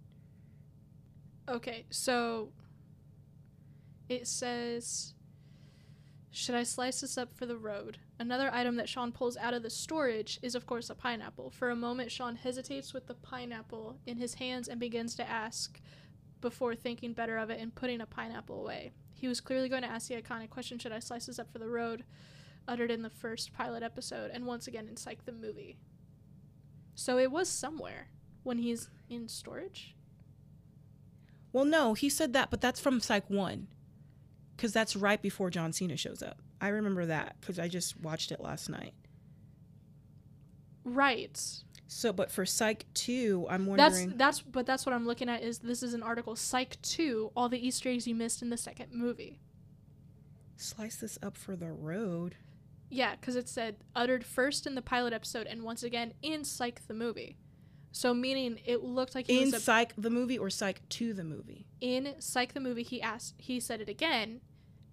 [1.48, 2.50] Okay, so
[4.10, 5.14] it says
[6.32, 8.00] Should I slice this up for the road?
[8.18, 11.52] Another item that Sean pulls out of the storage is, of course, a pineapple.
[11.52, 15.80] For a moment, Sean hesitates with the pineapple in his hands and begins to ask
[16.42, 18.92] before thinking better of it and putting a pineapple away.
[19.14, 21.60] He was clearly going to ask the iconic question Should I slice this up for
[21.60, 22.06] the road?
[22.68, 25.78] uttered in the first pilot episode and once again in Psych the movie.
[26.96, 28.08] So it was somewhere
[28.44, 29.96] when he's in storage.
[31.52, 33.68] Well, no, he said that, but that's from Psych 1.
[34.56, 36.42] Because that's right before John Cena shows up.
[36.62, 38.94] I remember that because I just watched it last night.
[40.86, 41.38] Right.
[41.88, 44.10] So, but for Psych 2, I'm wondering.
[44.10, 47.32] That's that's but that's what I'm looking at is this is an article Psych 2
[47.36, 49.40] all the easter eggs you missed in the second movie.
[50.56, 52.36] slice this up for the road.
[52.90, 56.86] Yeah, cuz it said uttered first in the pilot episode and once again in Psych
[56.88, 57.38] the movie.
[57.92, 61.14] So meaning it looked like he In was a, Psych the movie or Psych 2
[61.14, 61.66] the movie?
[61.82, 64.42] in Psych the movie he asked he said it again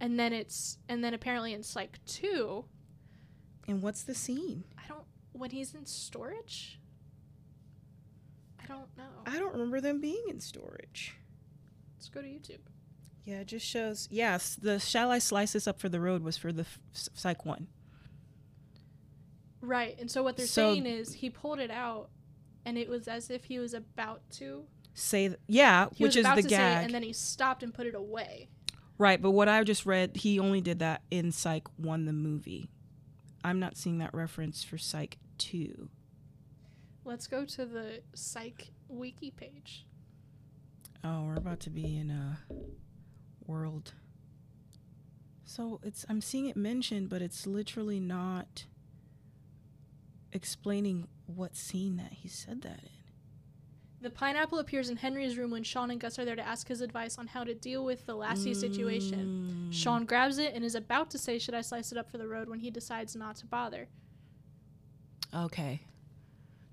[0.00, 2.64] and then it's and then apparently in Psych 2
[3.68, 4.64] And what's the scene?
[4.78, 6.78] I don't when he's in storage
[8.62, 9.22] I don't know.
[9.26, 11.16] I don't remember them being in storage.
[11.96, 12.60] Let's go to YouTube.
[13.24, 14.06] Yeah, it just shows.
[14.10, 17.44] Yes, the Shall I Slice This Up for the Road was for the f- Psych
[17.44, 17.66] 1.
[19.62, 19.96] Right.
[19.98, 22.10] And so what they're So- saying is he pulled it out
[22.66, 24.64] and it was as if he was about to.
[24.94, 26.84] Say, th- yeah, He which was is about the to say it gag.
[26.86, 28.48] and then he stopped and put it away.
[28.98, 32.68] Right, but what I just read, he only did that in Psych 1 the movie.
[33.42, 35.88] I'm not seeing that reference for Psych 2.
[37.04, 39.86] Let's go to the psych wiki page.
[41.02, 42.38] Oh, we're about to be in a
[43.46, 43.94] world.
[45.44, 48.66] So it's I'm seeing it mentioned, but it's literally not
[50.32, 52.88] explaining what scene that he said that in.
[54.02, 56.80] The pineapple appears in Henry's room when Sean and Gus are there to ask his
[56.80, 59.68] advice on how to deal with the Lassie situation.
[59.70, 59.72] Mm.
[59.72, 62.26] Sean grabs it and is about to say, Should I slice it up for the
[62.26, 62.48] road?
[62.48, 63.88] when he decides not to bother.
[65.32, 65.82] Okay.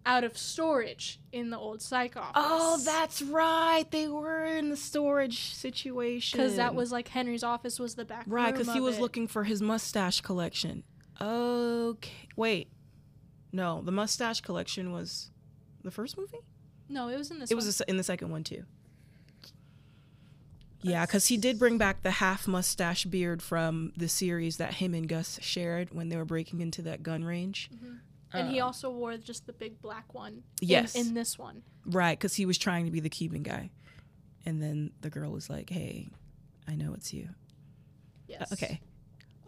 [0.08, 2.32] Out of storage in the old psych office.
[2.34, 3.86] Oh, that's right.
[3.92, 6.40] They were in the storage situation.
[6.40, 8.48] Because that was like Henry's office was the back right.
[8.48, 10.84] Because Because he was looking for his mustache collection.
[11.22, 12.12] Okay.
[12.36, 12.70] Wait.
[13.52, 15.32] No, the mustache collection was
[15.84, 16.40] the first movie.
[16.88, 17.66] No, it was in this It one.
[17.66, 18.64] was the in the second one too.
[20.82, 24.94] Yeah, because he did bring back the half mustache beard from the series that him
[24.94, 27.70] and Gus shared when they were breaking into that gun range.
[28.32, 30.44] and he Um, also wore just the big black one.
[30.62, 30.94] in- Yes.
[30.96, 31.64] In, this one.
[31.86, 33.72] Right, because he was trying to be the Cuban guy,
[34.46, 36.10] and then the girl was like, "Hey,
[36.68, 37.30] I know it's you."
[38.28, 38.52] Yes.
[38.52, 38.80] Uh, Okay.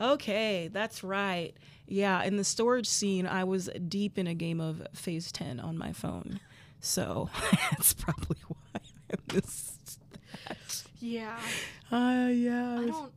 [0.01, 1.53] Okay, that's right.
[1.87, 5.77] Yeah, in the storage scene, I was deep in a game of Phase 10 on
[5.77, 6.39] my phone.
[6.79, 7.29] So
[7.71, 8.81] that's probably why
[9.13, 9.99] I missed
[10.47, 10.83] that.
[10.99, 11.37] Yeah.
[11.91, 12.79] Uh, yeah.
[12.79, 13.11] I don't.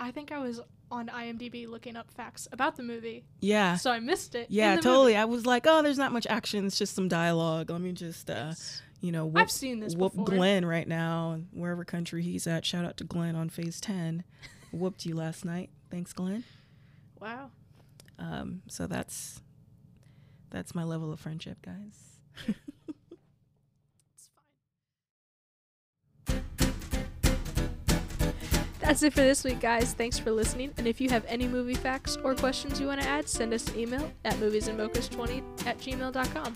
[0.00, 0.60] I think I was
[0.90, 3.76] on IMDb looking up facts about the movie, Yeah.
[3.76, 4.46] so I missed it.
[4.50, 5.12] Yeah, totally.
[5.12, 5.16] movie.
[5.16, 6.66] I was like, oh, there's not much action.
[6.66, 7.70] It's just some dialogue.
[7.70, 8.52] Let me just, uh,
[9.00, 10.26] you know, whoop, I've seen this whoop before.
[10.36, 12.64] Glenn right now, wherever country he's at.
[12.64, 14.24] Shout out to Glenn on Phase 10.
[14.72, 15.70] Whooped you last night.
[15.94, 16.42] Thanks, Glenn.
[17.20, 17.52] Wow.
[18.18, 19.40] Um, so that's
[20.50, 22.18] that's my level of friendship, guys.
[28.84, 29.94] That's it for this week, guys.
[29.94, 30.70] Thanks for listening.
[30.76, 33.66] And if you have any movie facts or questions you want to add, send us
[33.68, 36.54] an email at moviesandmochas20 at gmail.com.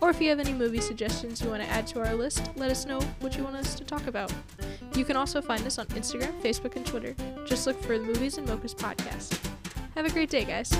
[0.00, 2.70] Or if you have any movie suggestions you want to add to our list, let
[2.70, 4.32] us know what you want us to talk about.
[4.94, 7.14] You can also find us on Instagram, Facebook, and Twitter.
[7.44, 9.38] Just look for the Movies and Mochas podcast.
[9.94, 10.74] Have a great day, guys.